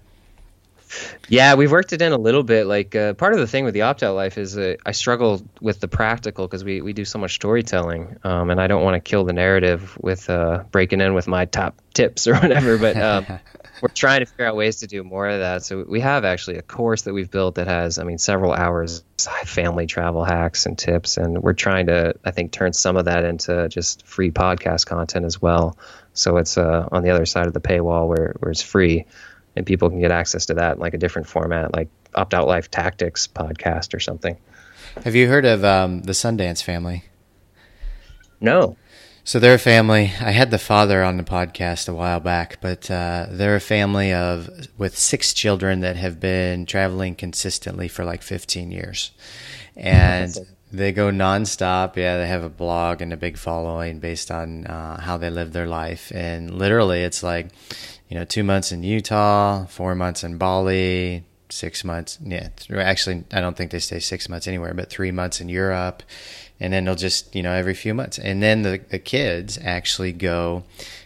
[1.28, 2.68] Yeah, we've worked it in a little bit.
[2.68, 5.42] Like uh, part of the thing with the opt out life is uh, I struggle
[5.62, 8.96] with the practical because we, we do so much storytelling, um, and I don't want
[8.96, 12.78] to kill the narrative with uh, breaking in with my top tips or whatever.
[12.78, 13.26] But um,
[13.84, 15.66] we're trying to figure out ways to do more of that.
[15.66, 19.04] So we have actually a course that we've built that has, I mean, several hours
[19.20, 23.06] of family travel hacks and tips, and we're trying to, I think, turn some of
[23.06, 25.78] that into just free podcast content as well.
[26.14, 29.06] So it's uh, on the other side of the paywall where, where it's free
[29.54, 32.48] and people can get access to that in like a different format, like Opt Out
[32.48, 34.38] Life Tactics podcast or something.
[35.04, 37.04] Have you heard of um, the Sundance family?
[38.40, 38.78] No.
[39.26, 40.12] So they're a family.
[40.20, 44.12] I had the father on the podcast a while back, but uh, they're a family
[44.12, 49.12] of with six children that have been traveling consistently for like 15 years,
[49.78, 50.38] and
[50.74, 51.96] they go nonstop.
[51.96, 55.54] Yeah, they have a blog and a big following based on uh, how they live
[55.54, 57.48] their life, and literally, it's like
[58.10, 62.20] you know, two months in Utah, four months in Bali, six months.
[62.22, 66.04] Yeah, actually, I don't think they stay six months anywhere, but three months in Europe,
[66.64, 70.14] and then they'll just you know every few months, and then the the kids actually
[70.14, 70.64] go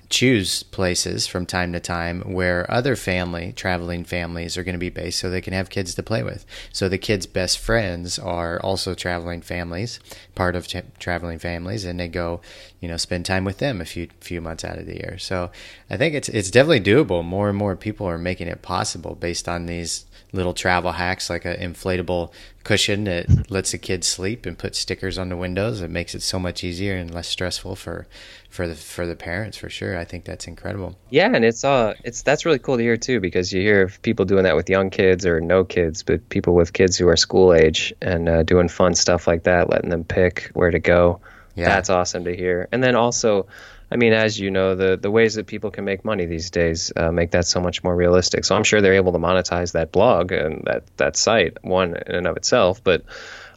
[0.09, 4.89] choose places from time to time where other family traveling families are going to be
[4.89, 6.45] based so they can have kids to play with.
[6.71, 9.99] So the kids best friends are also traveling families
[10.33, 12.39] part of tra- traveling families and they go
[12.79, 15.17] you know spend time with them a few few months out of the year.
[15.17, 15.51] So
[15.89, 17.23] i think it's it's definitely doable.
[17.25, 21.45] More and more people are making it possible based on these little travel hacks like
[21.45, 22.31] an inflatable
[22.63, 25.81] cushion that lets the kids sleep and put stickers on the windows.
[25.81, 28.07] It makes it so much easier and less stressful for
[28.49, 29.97] for the for the parents for sure.
[29.97, 30.97] I think that's incredible.
[31.09, 34.01] Yeah and it's uh it's that's really cool to hear too because you hear of
[34.01, 37.17] people doing that with young kids or no kids but people with kids who are
[37.17, 41.21] school age and uh, doing fun stuff like that letting them pick where to go.
[41.55, 41.69] Yeah.
[41.69, 42.67] that's awesome to hear.
[42.71, 43.47] And then also
[43.89, 46.91] I mean, as you know, the the ways that people can make money these days
[46.95, 48.43] uh, make that so much more realistic.
[48.43, 52.15] So I'm sure they're able to monetize that blog and that that site one in
[52.15, 53.03] and of itself, but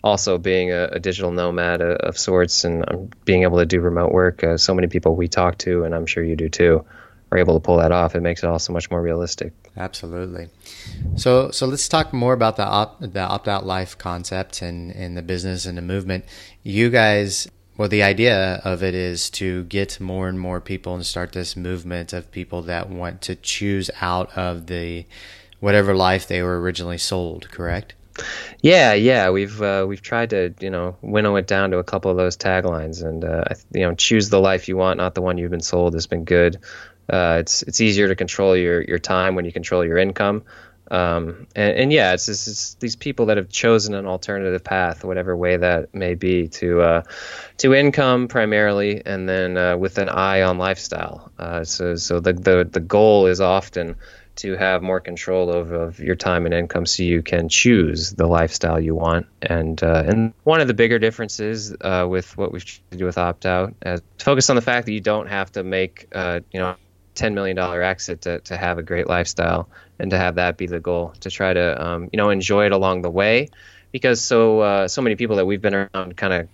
[0.03, 3.81] also being a, a digital nomad of, of sorts and um, being able to do
[3.81, 4.43] remote work.
[4.45, 6.85] Uh, so many people we talk to, and I'm sure you do too,
[7.33, 8.15] are able to pull that off.
[8.15, 9.53] It makes it all so much more realistic.
[9.77, 10.49] Absolutely.
[11.17, 15.17] So so let's talk more about the op, the opt out life concept and and
[15.17, 16.25] the business and the movement.
[16.63, 17.49] You guys
[17.81, 21.57] well, the idea of it is to get more and more people and start this
[21.57, 25.07] movement of people that want to choose out of the
[25.61, 27.51] whatever life they were originally sold.
[27.51, 27.95] Correct?
[28.61, 32.11] Yeah, yeah, we've uh, we've tried to you know winnow it down to a couple
[32.11, 35.39] of those taglines, and uh, you know choose the life you want, not the one
[35.39, 36.59] you've been sold, has been good.
[37.09, 40.43] Uh, it's it's easier to control your your time when you control your income.
[40.91, 45.37] Um, and, and, yeah, it's, it's, these people that have chosen an alternative path, whatever
[45.37, 47.03] way that may be, to uh,
[47.59, 51.31] to income primarily, and then uh, with an eye on lifestyle.
[51.39, 53.95] Uh, so so the, the the goal is often
[54.37, 58.27] to have more control of, of your time and income, so you can choose the
[58.27, 59.27] lifestyle you want.
[59.43, 63.17] And uh, and one of the bigger differences uh, with what we've to do with
[63.17, 66.59] opt out is focus on the fact that you don't have to make uh, you
[66.59, 66.75] know.
[67.17, 69.69] $10 million exit to, to have a great lifestyle
[70.01, 72.73] and to have that be the goal to try to um, you know enjoy it
[72.73, 73.49] along the way.
[73.93, 76.49] Because so uh, so many people that we've been around kind of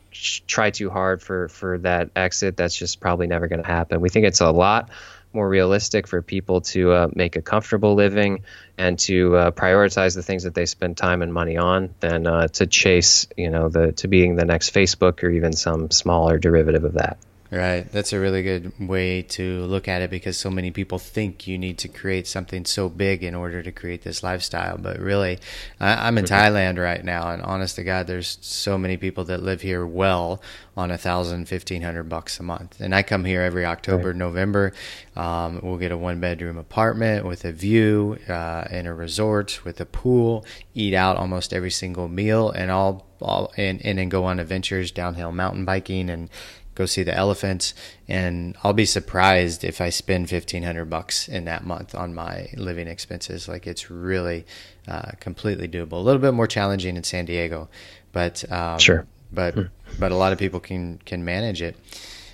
[0.47, 4.01] try too hard for for that exit that's just probably never going to happen.
[4.01, 4.91] We think it's a lot
[5.37, 8.43] more realistic for people to uh, make a comfortable living
[8.79, 12.49] and to uh, prioritize the things that they spend time and money on than uh,
[12.49, 16.85] to chase you know the to being the next facebook or even some smaller derivative
[16.85, 17.19] of that
[17.51, 17.91] Right.
[17.91, 21.59] That's a really good way to look at it because so many people think you
[21.59, 24.79] need to create something so big in order to create this lifestyle.
[24.79, 25.39] But really,
[25.79, 29.43] I, am in Thailand right now, and honest to God, there's so many people that
[29.43, 30.43] live here well
[30.77, 32.81] on a thousand, fifteen hundred bucks a month.
[32.81, 34.17] And I come here every October, right.
[34.17, 34.73] November.
[35.15, 39.81] Um, we'll get a one bedroom apartment with a view uh, in a resort with
[39.81, 44.25] a pool, eat out almost every single meal, and all, all and, and then go
[44.25, 46.29] on adventures, downhill mountain biking and
[46.77, 47.75] go see the elephants,
[48.07, 52.49] and I'll be surprised if I spend fifteen hundred bucks in that month on my
[52.55, 53.49] living expenses.
[53.49, 54.47] Like it's really
[54.87, 55.93] uh, completely doable.
[55.93, 57.69] A little bit more challenging in San Diego,
[58.13, 59.63] but um, sure, but hmm.
[59.99, 61.77] but a lot of people can can manage it.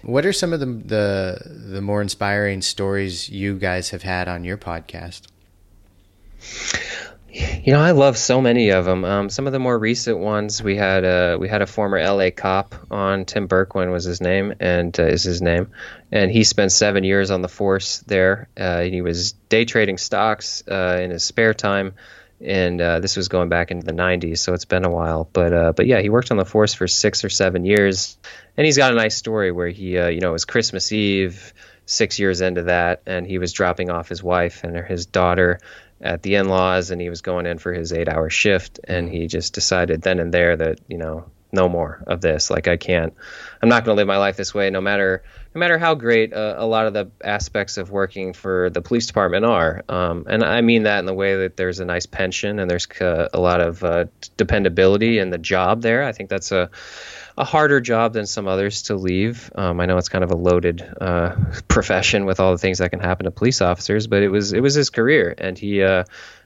[0.03, 4.45] What are some of the, the the more inspiring stories you guys have had on
[4.45, 5.23] your podcast?
[7.35, 9.05] You know, I love so many of them.
[9.07, 12.29] Um, some of the more recent ones, we had a we had a former LA
[12.31, 13.25] cop on.
[13.25, 15.71] Tim Bourquin was his name, and uh, is his name,
[16.11, 18.49] and he spent seven years on the force there.
[18.55, 21.95] Uh, he was day trading stocks uh, in his spare time,
[22.39, 25.27] and uh, this was going back into the 90s, so it's been a while.
[25.33, 28.19] But uh, but yeah, he worked on the force for six or seven years,
[28.59, 31.55] and he's got a nice story where he uh, you know it was Christmas Eve
[31.87, 35.61] six years into that, and he was dropping off his wife and his daughter
[36.03, 39.27] at the in-laws and he was going in for his eight hour shift and he
[39.27, 42.51] just decided then and there that you know no more of this.
[42.51, 43.15] Like i can't
[43.63, 45.23] i'm not going to live my life this way no matter
[45.55, 49.07] no matter how great uh, a lot of the aspects of working for the police
[49.07, 49.85] department are.
[49.89, 52.89] Um, and i mean that in the way that there's a nice pension and there's
[53.01, 56.03] uh, a lot of uh, dependability in the job there.
[56.05, 56.71] I think that's a
[57.37, 59.51] a harder job than some others to leave.
[59.55, 61.35] Um, I know it's kind of a loaded uh,
[61.69, 64.61] profession with all the things that can happen to police officers, but it was it
[64.61, 66.05] was his career, and he uh,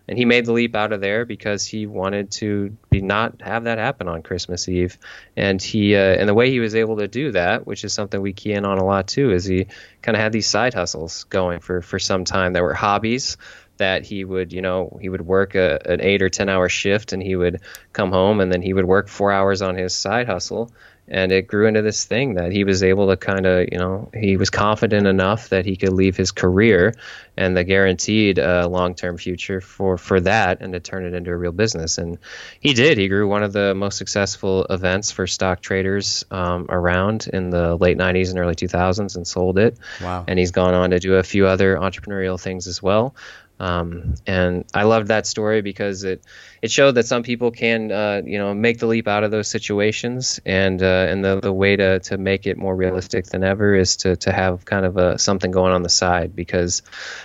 [0.09, 3.64] and he made the leap out of there because he wanted to be not have
[3.64, 4.99] that happen on Christmas Eve,
[5.37, 8.20] and he uh, and the way he was able to do that, which is something
[8.20, 9.66] we key in on a lot too, is he
[10.03, 13.37] kind of had these side hustles going for for some time that were hobbies
[13.79, 17.12] that he would, you know, he would work a, an eight or ten hour shift
[17.12, 17.61] and he would
[17.93, 20.71] come home and then he would work four hours on his side hustle.
[21.09, 24.11] And it grew into this thing that he was able to kind of you know
[24.12, 26.95] he was confident enough that he could leave his career
[27.37, 31.37] and the guaranteed uh, long-term future for for that and to turn it into a
[31.37, 31.99] real business.
[31.99, 32.19] And
[32.59, 32.99] he did.
[32.99, 37.77] He grew one of the most successful events for stock traders um, around in the
[37.77, 39.79] late 90s and early 2000s and sold it.
[40.03, 40.25] Wow.
[40.27, 43.15] and he's gone on to do a few other entrepreneurial things as well
[43.59, 46.23] um, and I loved that story because it
[46.61, 49.49] it showed that some people can uh, you know make the leap out of those
[49.49, 50.40] situations.
[50.45, 53.97] And uh, and the, the way to, to make it more realistic than ever is
[53.99, 56.37] to, to have kind of a something going on the side.
[56.37, 56.83] Because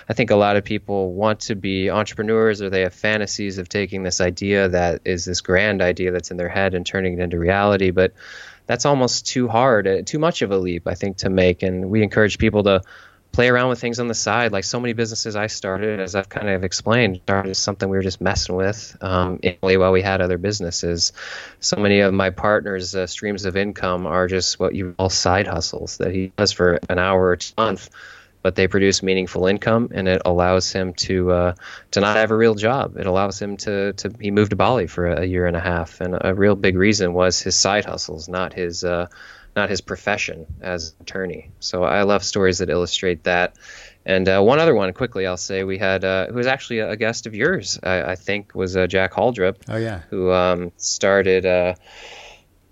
[0.08, 3.68] I think a lot of people want to be entrepreneurs or they have fantasies of
[3.68, 7.20] taking this idea that is this grand idea that's in their head and turning it
[7.20, 7.90] into reality.
[7.90, 8.14] But
[8.66, 11.62] that's almost too hard uh, too much of a leap I think to make.
[11.62, 12.80] And we encourage people to
[13.32, 14.52] play around with things on the side.
[14.52, 17.96] Like so many businesses I started, as I've kind of explained, started as something we
[17.96, 21.12] were just messing with um, while we had other businesses.
[21.58, 25.46] So many of my partners' uh, streams of income are just what you call side
[25.46, 27.90] hustles that he does for an hour or a month.
[28.42, 31.54] But they produce meaningful income, and it allows him to uh,
[31.92, 32.96] to not have a real job.
[32.96, 36.00] It allows him to to he moved to Bali for a year and a half,
[36.00, 39.06] and a real big reason was his side hustles, not his uh,
[39.54, 41.50] not his profession as an attorney.
[41.60, 43.56] So I love stories that illustrate that.
[44.04, 46.96] And uh, one other one, quickly, I'll say we had uh, who was actually a
[46.96, 50.00] guest of yours, I, I think, was uh, Jack Haldrup, Oh yeah.
[50.10, 51.74] who um, started uh,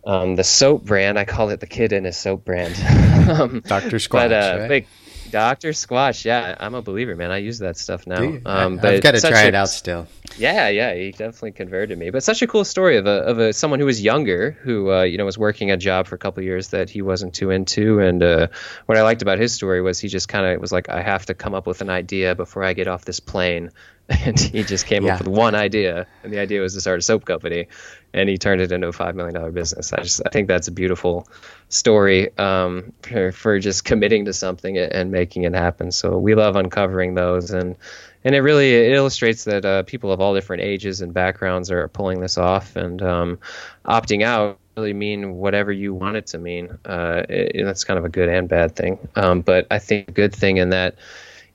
[0.05, 1.19] um, the soap brand.
[1.19, 2.75] I call it the kid in his soap brand.
[3.31, 3.97] um, Dr.
[3.99, 4.11] Squatch.
[4.11, 4.69] but uh, right?
[4.69, 4.87] big
[5.31, 7.31] Doctor Squatch, yeah, I'm a believer, man.
[7.31, 8.19] I use that stuff now.
[8.19, 10.07] Um, I, but I've got to try a- it out still.
[10.37, 12.11] yeah, yeah, he definitely converted me.
[12.11, 15.03] But such a cool story of a of a someone who was younger, who uh,
[15.03, 17.51] you know was working a job for a couple of years that he wasn't too
[17.51, 18.01] into.
[18.01, 18.49] And uh,
[18.87, 21.27] what I liked about his story was he just kind of was like, I have
[21.27, 23.71] to come up with an idea before I get off this plane.
[24.27, 25.15] And he just came Yeah.
[25.15, 27.69] up with one idea, and the idea was to start a soap company,
[28.13, 29.93] and he turned it into a five million dollar business.
[29.93, 31.29] I just I think that's a beautiful
[31.69, 35.93] story um, for, for just committing to something and making it happen.
[35.93, 37.77] So we love uncovering those, and
[38.25, 41.87] and it really it illustrates that uh, people of all different ages and backgrounds are
[41.89, 43.39] pulling this off, and um,
[43.87, 46.79] opting out really mean whatever you want it to mean.
[46.85, 48.99] Uh, it, that's kind of a good and bad thing.
[49.15, 50.97] Um, but I think a good thing in that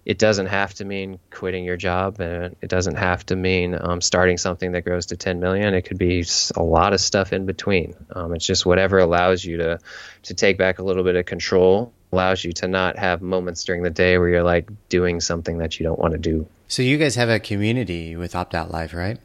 [0.06, 4.00] it doesn't have to mean quitting your job and it doesn't have to mean um,
[4.02, 6.24] starting something that grows to 10 million it could be
[6.56, 9.80] a lot of stuff in between um, it's just whatever allows you to
[10.24, 13.82] to take back a little bit of control allows you to not have moments during
[13.84, 16.98] the day where you're like doing something that you don't want to do So you
[16.98, 19.18] guys have a community with Opt Out Life, right?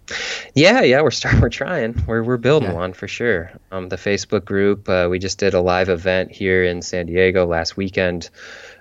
[0.55, 1.95] Yeah, yeah, we're start, we're trying.
[2.07, 2.77] We're we're building Yeah.
[2.85, 3.53] one for sure.
[3.73, 4.89] Um, the Facebook group.
[4.89, 8.29] Uh, we just did a live event here in San Diego last weekend,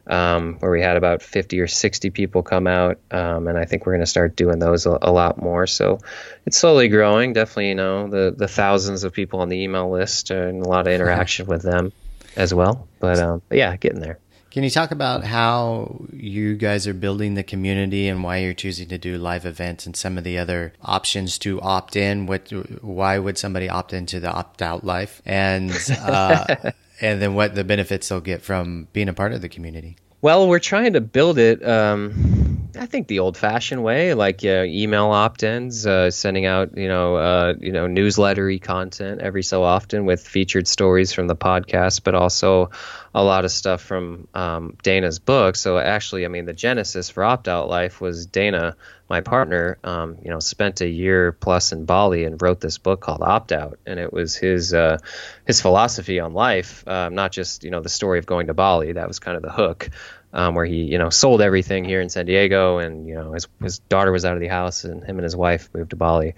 [0.10, 3.86] um, where we had about 50 or 60 people come out, um, and I think
[3.86, 5.68] we're going to start doing those a, a lot more.
[5.68, 6.00] So
[6.46, 7.34] it's slowly growing.
[7.34, 10.88] Definitely, you know, the the thousands of people on the email list and a lot
[10.88, 11.94] of interaction with them
[12.36, 12.88] as well.
[13.00, 14.20] But, um, but yeah, getting there.
[14.52, 18.88] Can you talk about how you guys are building the community and why you're choosing
[18.90, 22.26] to do live events and some of the other options to opt in?
[22.26, 22.50] What,
[22.82, 27.64] why would somebody opt into the opt out life, and uh, and then what the
[27.64, 29.98] benefits they'll get from being a part of the community?
[30.22, 31.66] Well, we're trying to build it.
[31.68, 32.39] Um,
[32.78, 37.54] I think the old-fashioned way, like uh, email opt-ins, uh, sending out you know uh,
[37.60, 42.70] you know newslettery content every so often with featured stories from the podcast, but also
[43.14, 45.56] a lot of stuff from um, Dana's book.
[45.56, 48.76] So actually, I mean, the genesis for Opt Out Life was Dana,
[49.10, 49.80] my partner.
[49.84, 53.52] Um, you know, spent a year plus in Bali and wrote this book called Opt
[53.52, 55.00] Out, and it was his uh,
[55.46, 58.94] his philosophy on life, um, not just you know the story of going to Bali.
[58.94, 59.90] That was kind of the hook.
[60.32, 63.48] Um, where he, you know, sold everything here in San Diego, and you know, his
[63.62, 66.36] his daughter was out of the house, and him and his wife moved to Bali,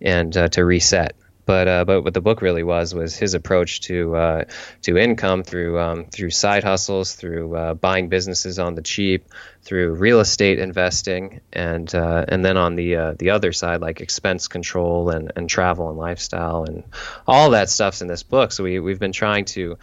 [0.00, 1.16] and uh, to reset.
[1.50, 4.44] But uh, but what the book really was was his approach to uh,
[4.82, 9.24] to income through um, through side hustles, through uh, buying businesses on the cheap,
[9.62, 14.00] through real estate investing, and uh, and then on the uh, the other side like
[14.00, 16.84] expense control and, and travel and lifestyle and
[17.26, 18.52] all that stuff's in this book.
[18.52, 19.76] So we we've been trying to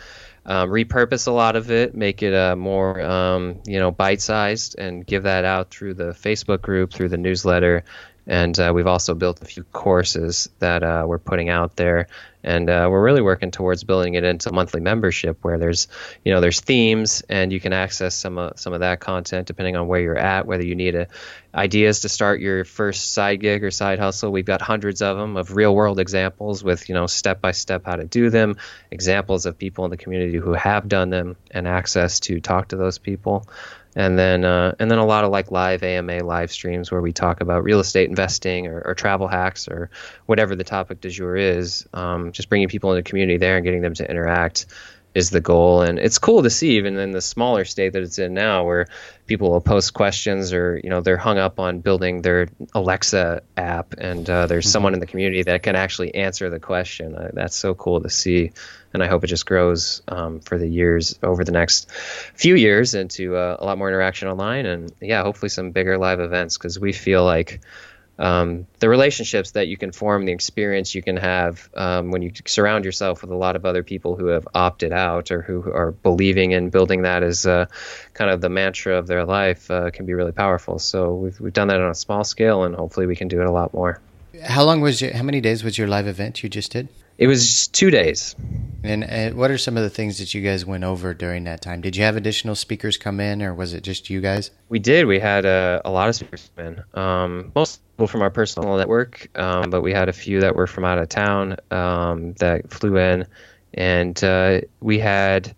[0.48, 4.80] um, repurpose a lot of it, make it uh, more um, you know bite sized,
[4.80, 7.84] and give that out through the Facebook group, through the newsletter,
[8.26, 12.08] and uh, we've also built a few courses that uh, we're putting out there,
[12.48, 15.90] and uh, we're really working towards building it into monthly membership where there's
[16.24, 19.76] you know there's themes, and you can access some of some of that content depending
[19.76, 21.08] on where you're at, whether you need a,
[21.54, 24.32] ideas to start your first side gig or side hustle.
[24.32, 27.84] We've got hundreds of them of real world examples with you know step by step
[27.86, 28.56] how to do them,
[28.92, 32.78] examples of people in the community who have done them, and access to talk to
[32.78, 33.46] those people.
[33.98, 37.12] And then uh, and then a lot of like live AMA live streams where we
[37.12, 39.90] talk about real estate investing or, or travel hacks or
[40.28, 41.88] whatever the topic du jour is.
[41.94, 44.68] Um, just bringing people in the community there and getting them to interact
[45.16, 45.82] is the goal.
[45.82, 48.86] And it's cool to see even in the smaller state that it's in now, where
[49.26, 53.96] people will post questions or you know they're hung up on building their Alexa app,
[53.98, 54.72] and uh, there's mm-hmm.
[54.74, 57.16] someone in the community that can actually answer the question.
[57.16, 58.52] Uh, that's so cool to see,
[58.98, 61.92] and I hope it just grows um, for the years over the next
[62.34, 66.20] few years into uh, a lot more interaction online, and yeah, hopefully some bigger live
[66.20, 67.62] events because we feel like
[68.18, 72.32] um, the relationships that you can form, the experience you can have um, when you
[72.48, 75.92] surround yourself with a lot of other people who have opted out or who are
[75.92, 77.68] believing in building that as uh,
[78.16, 80.80] kind of the mantra of their life uh, can be really powerful.
[80.80, 83.46] So we've, we've done that on a small scale, and hopefully we can do it
[83.46, 84.02] a lot more.
[84.44, 86.88] How long was your, how many days was your live event you just did?
[87.18, 88.36] It was two days.
[88.84, 91.62] And uh, what are some of the things that you guys went over during that
[91.62, 91.82] time?
[91.82, 94.52] Did you have additional speakers come in, or was it just you guys?
[94.70, 95.08] We did.
[95.08, 97.00] We had a, uh, a lot of speakers come in.
[97.00, 100.68] Um, most people from our personal network, um, but we had a few that were
[100.68, 103.26] from out of town um, that flew in,
[103.74, 105.56] and uh, we had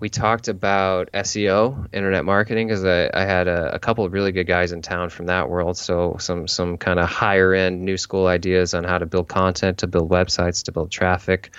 [0.00, 4.30] we talked about SEO, internet marketing, because I, I, had a, a, couple of really
[4.30, 5.76] good guys in town from that world.
[5.76, 9.78] So some some kind of higher end new school ideas on how to build content,
[9.78, 11.50] to build websites, to build traffic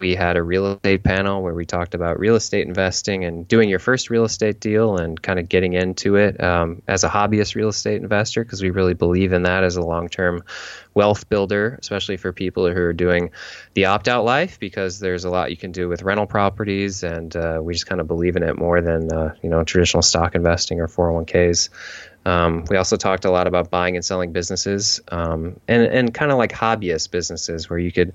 [0.00, 3.68] we had a real estate panel where we talked about real estate investing and doing
[3.68, 7.54] your first real estate deal and kind of getting into it um, as a hobbyist
[7.54, 10.42] real estate investor because we really believe in that as a long term
[10.94, 13.30] wealth builder, especially for people who are doing
[13.74, 17.34] the opt out life because there's a lot you can do with rental properties and
[17.36, 20.34] uh, we just kind of believe in it more than uh, you know traditional stock
[20.34, 21.70] investing or 401ks.
[22.24, 26.30] Um, we also talked a lot about buying and selling businesses um, and, and kind
[26.30, 28.12] of like hobbyist businesses where you could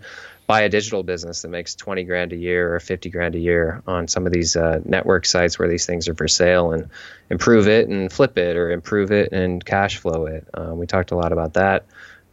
[0.48, 3.82] buy a digital business that makes 20 grand a year or 50 grand a year
[3.88, 6.90] on some of these uh, network sites where these things are for sale and
[7.30, 10.48] improve it and flip it or improve it and cash flow it.
[10.54, 11.86] Um, we talked a lot about that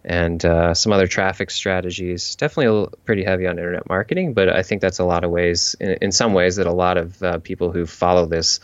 [0.05, 2.35] and uh, some other traffic strategies.
[2.37, 5.99] Definitely pretty heavy on internet marketing, but I think that's a lot of ways, in,
[6.01, 8.61] in some ways, that a lot of uh, people who follow this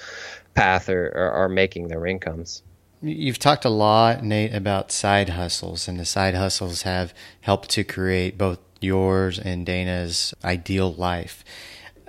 [0.54, 2.62] path are, are, are making their incomes.
[3.02, 7.84] You've talked a lot, Nate, about side hustles, and the side hustles have helped to
[7.84, 11.44] create both yours and Dana's ideal life.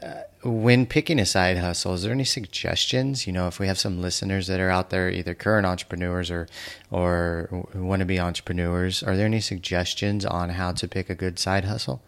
[0.02, 3.26] Uh, when picking a side hustle, is there any suggestions?
[3.26, 6.48] You know, if we have some listeners that are out there, either current entrepreneurs or
[6.92, 11.40] or want to be entrepreneurs, are there any suggestions on how to pick a good
[11.40, 12.02] side hustle?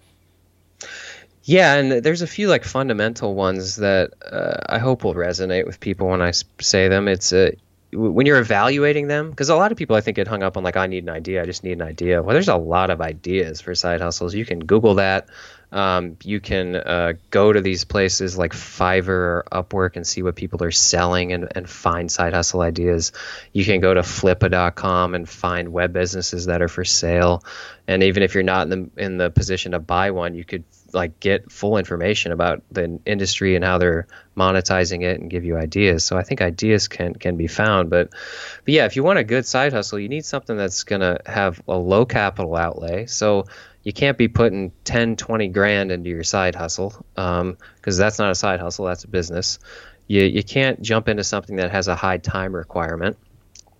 [1.43, 5.79] Yeah, and there's a few like fundamental ones that uh, I hope will resonate with
[5.79, 6.31] people when I
[6.61, 7.07] say them.
[7.07, 7.51] It's a uh,
[7.91, 10.63] when you're evaluating them, because a lot of people I think get hung up on
[10.63, 12.21] like I need an idea, I just need an idea.
[12.21, 14.35] Well, there's a lot of ideas for side hustles.
[14.35, 15.27] You can Google that.
[15.71, 20.35] Um, you can uh, go to these places like Fiverr or Upwork and see what
[20.35, 23.11] people are selling and, and find side hustle ideas.
[23.53, 27.43] You can go to flippa.com and find web businesses that are for sale.
[27.87, 30.63] And even if you're not in the in the position to buy one, you could
[30.91, 34.07] like get full information about the industry and how they're
[34.39, 36.03] monetizing it and give you ideas.
[36.05, 39.23] So I think ideas can can be found, but but yeah, if you want a
[39.23, 43.05] good side hustle, you need something that's going to have a low capital outlay.
[43.05, 43.45] So
[43.83, 48.31] you can't be putting 10, 20 grand into your side hustle because um, that's not
[48.31, 49.59] a side hustle, that's a business.
[50.07, 53.17] You, you can't jump into something that has a high time requirement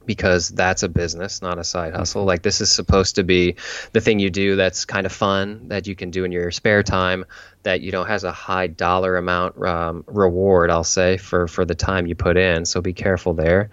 [0.10, 2.22] because that's a business, not a side hustle.
[2.22, 2.30] Mm-hmm.
[2.30, 3.58] Like this is supposed to be
[3.92, 6.82] the thing you do that's kind of fun that you can do in your spare
[6.82, 7.26] time
[7.62, 10.72] that you know has a high dollar amount um, reward.
[10.72, 12.66] I'll say for for the time you put in.
[12.66, 13.70] So be careful there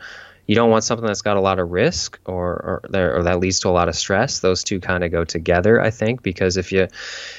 [0.47, 3.61] you don't want something that's got a lot of risk or or, or that leads
[3.61, 4.41] to a lot of stress.
[4.41, 6.89] Those two kind of go together, I think, because if you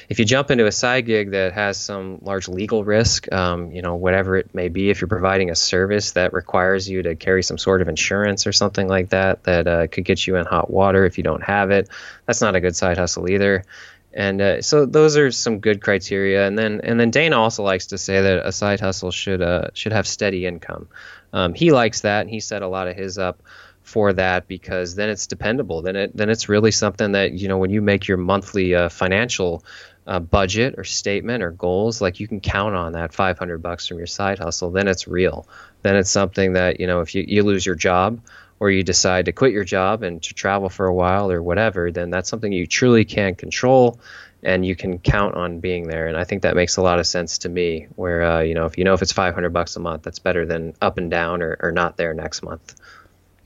[0.08, 3.80] if you jump into a side gig that has some large legal risk, um, you
[3.80, 7.42] know, whatever it may be, if you're providing a service that requires you to carry
[7.42, 10.70] some sort of insurance or something like that, that uh, could get you in hot
[10.70, 11.88] water if you don't have it,
[12.26, 13.64] that's not a good side hustle either.
[14.12, 16.46] And uh, so those are some good criteria.
[16.46, 19.68] And then and then Dana also likes to say that a side hustle should uh,
[19.74, 20.88] should have steady income
[21.32, 23.42] um, he likes that, and he set a lot of his up
[23.82, 25.82] for that because then it's dependable.
[25.82, 28.88] Then it then it's really something that you know when you make your monthly uh,
[28.88, 29.64] financial
[30.06, 33.98] uh, budget or statement or goals, like you can count on that 500 bucks from
[33.98, 34.70] your side hustle.
[34.70, 35.46] Then it's real.
[35.82, 38.20] Then it's something that you know if you, you lose your job
[38.60, 41.92] or you decide to quit your job and to travel for a while or whatever,
[41.92, 44.00] then that's something you truly can't control
[44.42, 46.06] and you can count on being there.
[46.06, 47.86] And I think that makes a lot of sense to me.
[47.96, 50.46] Where uh, you know, if you know if it's 500 bucks a month, that's better
[50.46, 52.74] than up and down or, or not there next month.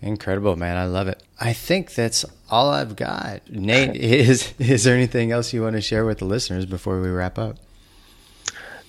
[0.00, 0.76] Incredible, man!
[0.76, 1.22] I love it.
[1.40, 3.48] I think that's all I've got.
[3.48, 7.08] Nate, is is there anything else you want to share with the listeners before we
[7.08, 7.56] wrap up?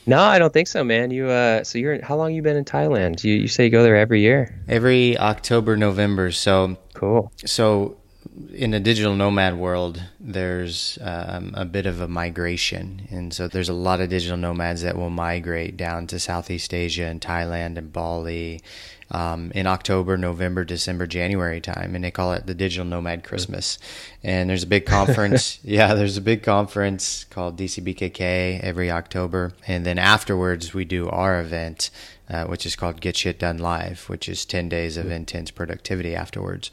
[0.06, 1.12] No, I don't think so, man.
[1.12, 3.24] You uh, so you're how long you been in Thailand?
[3.24, 4.60] You you say you go there every year?
[4.68, 6.32] Every October, November.
[6.32, 7.32] So Cool.
[7.46, 7.98] so
[8.54, 13.70] in a digital nomad world, there's um, a bit of a migration, and so there's
[13.70, 17.94] a lot of digital nomads that will migrate down to Southeast Asia and Thailand and
[17.94, 18.62] Bali
[19.12, 23.78] um, in October, November, December, January time, and they call it the Digital Nomad Christmas.
[24.24, 25.60] And there's a big conference.
[25.64, 31.40] yeah, there's a big conference called DCBKK every October, and then afterwards we do our
[31.40, 31.90] event.
[32.30, 36.16] Uh, which is called Get Shit Done Live, which is 10 days of intense productivity
[36.16, 36.72] afterwards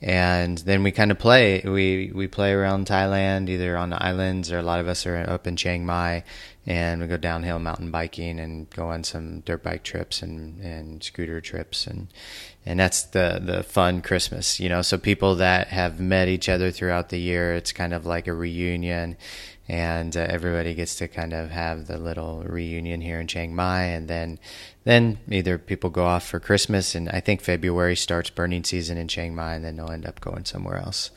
[0.00, 1.62] and then we kind of play.
[1.64, 5.16] We we play around Thailand, either on the islands or a lot of us are
[5.28, 6.22] up in Chiang Mai,
[6.66, 11.02] and we go downhill mountain biking and go on some dirt bike trips and, and
[11.02, 12.08] scooter trips and
[12.64, 14.82] and that's the the fun Christmas, you know.
[14.82, 18.34] So people that have met each other throughout the year, it's kind of like a
[18.34, 19.16] reunion,
[19.68, 23.82] and uh, everybody gets to kind of have the little reunion here in Chiang Mai,
[23.84, 24.38] and then
[24.84, 29.08] then either people go off for Christmas, and I think February starts burning season in
[29.08, 31.10] Chiang Mai, and then they'll end up going somewhere else.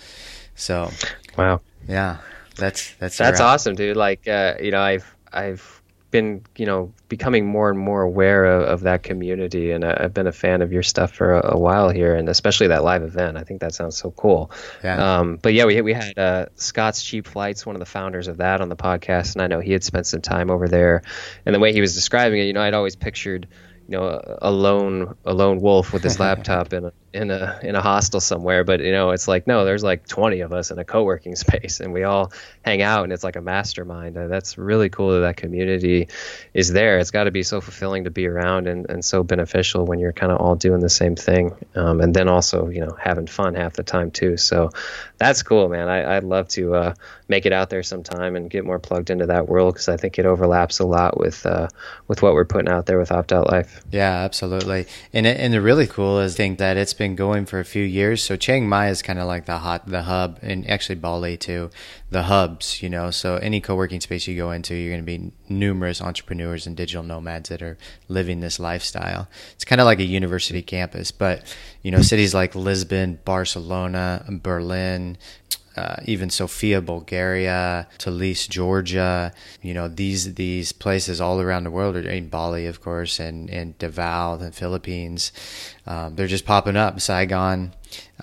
[0.56, 0.92] So,
[1.38, 1.62] Wow.
[1.88, 2.18] yeah,
[2.58, 3.96] that's that's That's awesome, dude.
[3.96, 5.81] Like, uh, you know, I've I've
[6.12, 10.14] been, you know, becoming more and more aware of, of that community, and I, I've
[10.14, 13.02] been a fan of your stuff for a, a while here, and especially that live
[13.02, 13.38] event.
[13.38, 14.52] I think that sounds so cool.
[14.84, 15.20] Yeah.
[15.20, 18.38] Um, but yeah, we we had uh, Scott's Cheap Flights, one of the founders of
[18.38, 21.02] that, on the podcast, and I know he had spent some time over there,
[21.46, 23.48] and the way he was describing it, you know, I'd always pictured.
[23.88, 27.60] You know, a, a lone a lone wolf with his laptop in a in a
[27.62, 30.72] in a hostel somewhere, but you know, it's like no, there's like 20 of us
[30.72, 32.32] in a co-working space, and we all
[32.64, 34.18] hang out, and it's like a mastermind.
[34.18, 36.08] Uh, that's really cool that that community
[36.54, 37.00] is there.
[37.00, 40.14] It's got to be so fulfilling to be around, and, and so beneficial when you're
[40.14, 43.56] kind of all doing the same thing, um, and then also you know having fun
[43.56, 44.38] half the time too.
[44.38, 44.72] So
[45.18, 45.90] that's cool, man.
[45.90, 46.94] I, I'd love to uh,
[47.28, 50.18] make it out there sometime and get more plugged into that world because I think
[50.18, 51.68] it overlaps a lot with uh,
[52.08, 53.82] with what we're putting out there with Opt Out Life.
[53.92, 54.86] Yeah, absolutely.
[55.14, 58.22] And and the really cool is think that it's been going for a few years.
[58.22, 61.72] So Chiang Mai is kind of like the hot the hub, and actually Bali too,
[62.12, 62.84] the hubs.
[62.84, 66.68] You know, so any co-working space you go into, you're going to be numerous entrepreneurs
[66.68, 67.76] and digital nomads that are
[68.08, 69.28] living this lifestyle.
[69.54, 71.44] It's kind of like a university campus, but
[71.82, 75.18] you know, cities like Lisbon, Barcelona, Berlin,
[75.76, 79.32] uh, even Sofia, Bulgaria, Tbilisi, Georgia.
[79.62, 83.78] You know these these places all around the world, in Bali, of course, and and
[83.78, 85.32] Davao, the Philippines.
[85.88, 87.00] Um, they're just popping up.
[87.00, 87.74] Saigon,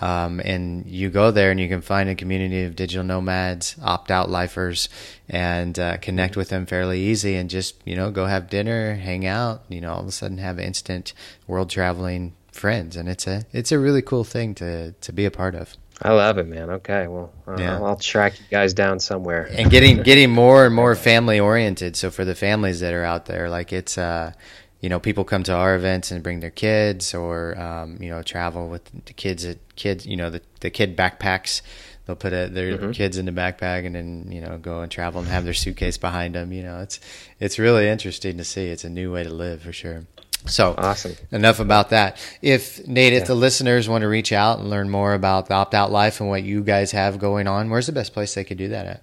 [0.00, 4.10] um, and you go there and you can find a community of digital nomads, opt
[4.10, 4.88] out lifers,
[5.28, 9.26] and uh, connect with them fairly easy, and just you know go have dinner, hang
[9.26, 9.64] out.
[9.68, 11.14] You know, all of a sudden have instant
[11.46, 15.30] world traveling friends, and it's a it's a really cool thing to to be a
[15.30, 15.76] part of.
[16.00, 16.70] I love it, man.
[16.70, 17.76] Okay, well, uh, Yeah.
[17.76, 19.48] I'll, I'll track you guys down somewhere.
[19.50, 21.96] and getting getting more and more family oriented.
[21.96, 24.32] So for the families that are out there, like it's uh,
[24.80, 28.22] you know, people come to our events and bring their kids, or um, you know,
[28.22, 29.44] travel with the kids.
[29.44, 31.62] At kids, you know, the the kid backpacks.
[32.06, 35.20] They'll put a, their kids in the backpack and then you know go and travel
[35.20, 36.52] and have their suitcase behind them.
[36.52, 37.00] You know, it's
[37.40, 38.68] it's really interesting to see.
[38.68, 40.06] It's a new way to live for sure.
[40.46, 41.14] So Awesome.
[41.30, 42.16] enough about that.
[42.40, 45.74] If Nate, if the listeners want to reach out and learn more about the opt
[45.74, 48.58] out life and what you guys have going on, where's the best place they could
[48.58, 49.02] do that at?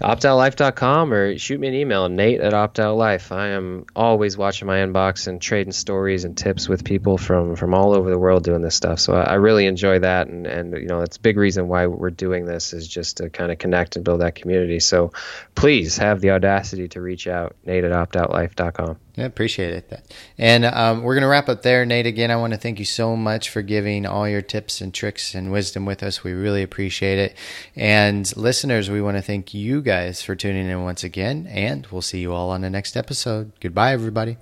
[0.00, 5.26] optoutlife.com or shoot me an email nate at optoutlife i am always watching my inbox
[5.26, 8.76] and trading stories and tips with people from from all over the world doing this
[8.76, 11.66] stuff so i, I really enjoy that and and you know that's a big reason
[11.66, 15.12] why we're doing this is just to kind of connect and build that community so
[15.56, 20.10] please have the audacity to reach out nate at optoutlife.com Yeah, appreciate it.
[20.38, 21.84] And um, we're going to wrap up there.
[21.84, 24.94] Nate, again, I want to thank you so much for giving all your tips and
[24.94, 26.22] tricks and wisdom with us.
[26.22, 27.36] We really appreciate it.
[27.74, 31.48] And listeners, we want to thank you guys for tuning in once again.
[31.50, 33.50] And we'll see you all on the next episode.
[33.58, 34.36] Goodbye, everybody.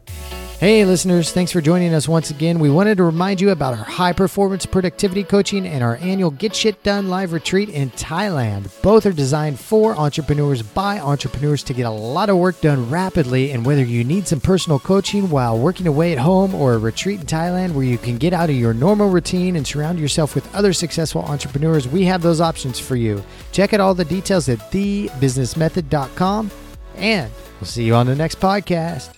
[0.58, 2.58] Hey, listeners, thanks for joining us once again.
[2.58, 6.54] We wanted to remind you about our high performance productivity coaching and our annual Get
[6.54, 8.70] Shit Done live retreat in Thailand.
[8.80, 13.52] Both are designed for entrepreneurs by entrepreneurs to get a lot of work done rapidly.
[13.52, 17.20] And whether you need some personal coaching while working away at home or a retreat
[17.20, 20.54] in Thailand where you can get out of your normal routine and surround yourself with
[20.54, 23.22] other successful entrepreneurs, we have those options for you.
[23.52, 26.50] Check out all the details at thebusinessmethod.com.
[26.96, 27.30] And
[27.60, 29.15] we'll see you on the next podcast.